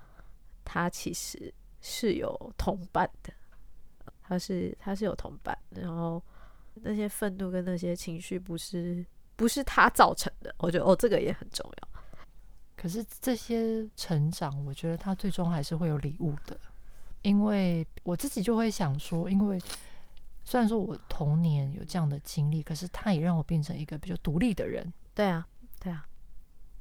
[0.66, 1.50] 他其实
[1.80, 3.32] 是有同伴的。
[4.20, 6.22] 他是，他是有同伴，然后。
[6.82, 9.04] 那些愤怒跟那些情绪不是
[9.36, 11.88] 不是他造成的，我觉得哦，这个也很重要。
[12.76, 16.58] 可是这些成长，我觉得他最终还是会有礼物的，
[17.22, 19.60] 因为我自己就会想说，因为
[20.44, 24.92] 虽然说我童年有这样的经历，可是他也让我变成一个比较独立的人。
[25.12, 25.44] 对啊，
[25.80, 26.06] 对啊，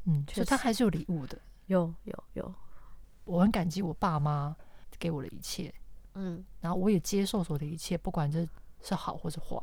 [0.05, 2.53] 嗯，所以他还是有礼物的，有有有，
[3.25, 4.55] 我很感激我爸妈
[4.99, 5.73] 给我的一切，
[6.13, 8.47] 嗯，然后我也接受所有的一切，不管这
[8.83, 9.57] 是好或是坏。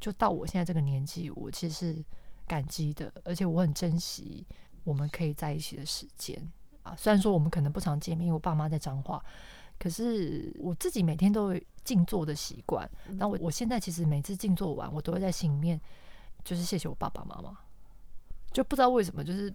[0.00, 2.04] 就到我现在这个年纪，我其实是
[2.46, 4.46] 感激的，而且我很珍惜
[4.84, 6.40] 我们可以在一起的时间
[6.82, 6.94] 啊。
[6.96, 9.22] 虽然说我们可能不常见面，因为我爸妈在彰化，
[9.78, 12.88] 可是我自己每天都有静坐的习惯。
[13.18, 15.80] 那我我现在其实每次静坐完，我都会在心里面
[16.44, 17.56] 就是谢谢我爸爸妈妈。
[18.52, 19.54] 就不知道为什么，就是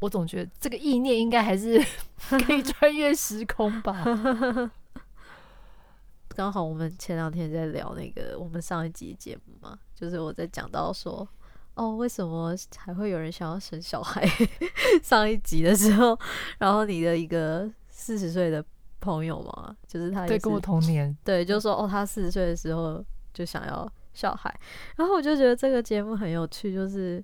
[0.00, 1.80] 我总觉得这个意念应该还是
[2.46, 4.04] 可以穿越时空吧。
[6.38, 11.28] 刚好我们前两天在聊那个我们上一集节目嘛，就是我在讲到说，
[11.74, 14.24] 哦，为什么还会有人想要生小孩？
[15.02, 16.16] 上一集的时候，
[16.58, 18.64] 然后你的一个四十岁的
[19.00, 24.48] 朋友嘛，就是他也跟我同年， 对，就说哦，他四十岁的时候就想要小孩，
[24.94, 27.20] 然后我就觉得这个节目很有趣，就是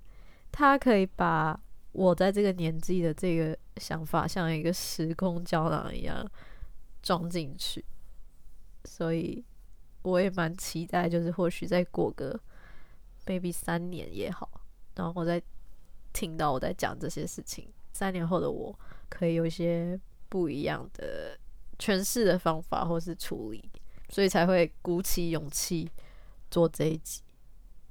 [0.50, 1.56] 他可以把
[1.92, 6.28] 我在这个年纪的这个想法，像一个时空胶囊一样
[7.00, 7.84] 装进去。
[8.84, 9.44] 所以
[10.02, 12.38] 我也蛮期待，就是或许再过个
[13.26, 14.48] maybe 三年也好，
[14.94, 15.42] 然后我再
[16.12, 18.78] 听到我在讲这些事情，三年后的我
[19.08, 21.38] 可以有一些不一样的
[21.78, 23.70] 诠释的方法或是处理，
[24.08, 25.90] 所以才会鼓起勇气
[26.50, 27.22] 做这一集。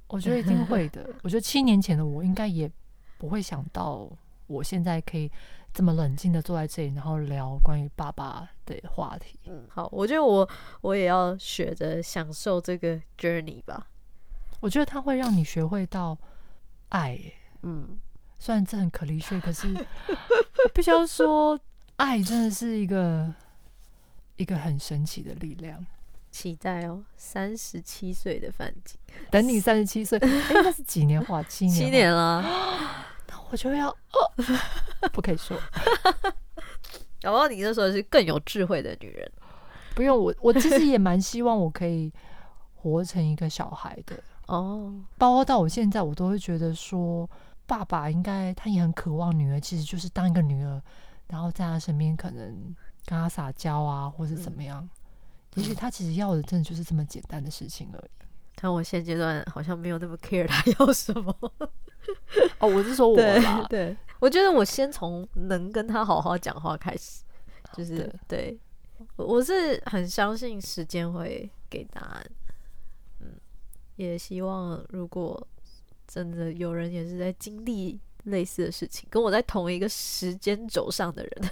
[0.08, 1.08] 我觉得一定会的。
[1.22, 2.70] 我觉得七年前的我应该也
[3.18, 4.08] 不会想到，
[4.46, 5.30] 我现在可以。
[5.74, 9.36] 这么冷静的坐在这里，然后聊关于爸爸的话题。
[9.46, 10.48] 嗯，好，我觉得我
[10.80, 13.88] 我也要学着享受这个 journey 吧。
[14.60, 16.16] 我觉得它会让你学会到
[16.90, 17.18] 爱。
[17.62, 17.98] 嗯，
[18.38, 19.66] 虽然这很可离去，可是
[20.72, 21.58] 必须要说，
[21.96, 23.34] 爱真的是一个
[24.36, 25.84] 一个很神奇的力量。
[26.30, 28.96] 期待哦，三十七岁的范景，
[29.30, 31.24] 等你三十七岁，哎，那是几年？
[31.28, 32.44] 哇，七年，七年了。
[33.50, 34.32] 我就要哦，
[35.12, 35.56] 不可以说。
[37.20, 39.30] 然后你那时候是更有智慧的女人，
[39.94, 42.12] 不用我，我其实也蛮希望我可以
[42.74, 44.14] 活成一个小孩的
[44.46, 44.94] 哦。
[45.16, 47.28] 包括到我现在，我都会觉得说，
[47.66, 50.82] 爸爸应该他也很渴望女儿，其实就是当一个女儿
[51.28, 52.46] 然后在他身边可能
[53.06, 54.86] 跟他撒娇啊，或是怎么样。
[55.54, 58.10] 嗯、也许他其实要的真的就是这么简单的事情而已。
[58.56, 61.34] 但我现阶段好像没有那么 care 他要什么。
[62.58, 67.22] 哦，我是说我啦，对，对，我觉得我先从能跟他好好讲话开始，
[67.72, 68.60] 就是对，对，
[69.16, 72.30] 我是很相信时间会给答案。
[73.20, 73.32] 嗯，
[73.96, 75.46] 也希望如果
[76.06, 81.50] 真的有人也是在经历类似的事情，跟我在同一个时间轴上的人，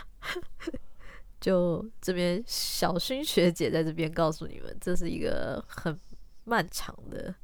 [1.40, 5.98] 就这边小薰学姐在这边告诉你们，这是一个很
[6.44, 7.34] 漫长的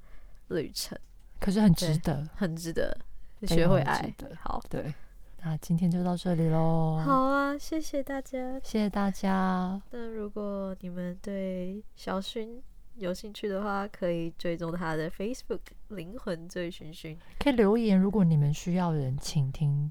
[0.48, 0.98] 旅程。
[1.42, 2.96] 可是很值得，很值得
[3.42, 4.14] 学会爱。
[4.40, 4.94] 好，对，
[5.42, 7.02] 那今天就到这里喽。
[7.04, 9.82] 好啊，谢谢大家，谢谢大家。
[9.90, 12.60] 那如果你们对小薰
[12.94, 17.98] 有兴趣的话，可以追踪他的 Facebook“ 灵魂醉醺醺”，可以留言。
[17.98, 19.90] 如果你们需要人倾听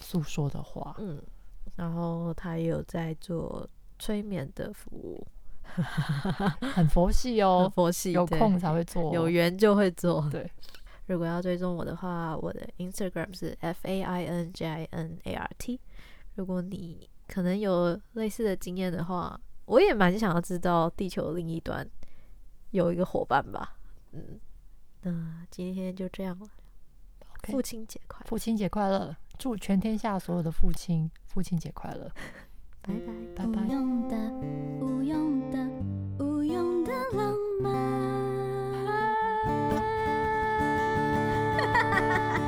[0.00, 1.20] 诉说的话，嗯，
[1.74, 3.68] 然后他也有在做
[3.98, 5.26] 催眠的服务。
[6.74, 10.24] 很佛系哦，很佛系，有空才会做，有缘就会做。
[10.30, 10.48] 对，
[11.06, 15.80] 如果要追踪我的话，我的 Instagram 是 f a i n j i n a r t。
[16.34, 21.88] 如果你可能有类似的经验的话，我也蛮想要知道地球另一端
[22.70, 23.76] 有一个伙伴吧。
[24.12, 24.38] 嗯，
[25.02, 26.46] 那今天就这样了。
[27.20, 28.26] OK 父亲节快乐！
[28.28, 29.16] 父亲节快乐！
[29.38, 32.10] 祝全天下所有的父亲父亲节快乐！
[32.82, 33.62] 拜拜拜拜。
[33.62, 34.16] 无用的，
[34.80, 38.05] 无用的，无用的浪漫。
[41.96, 42.45] ha ha ha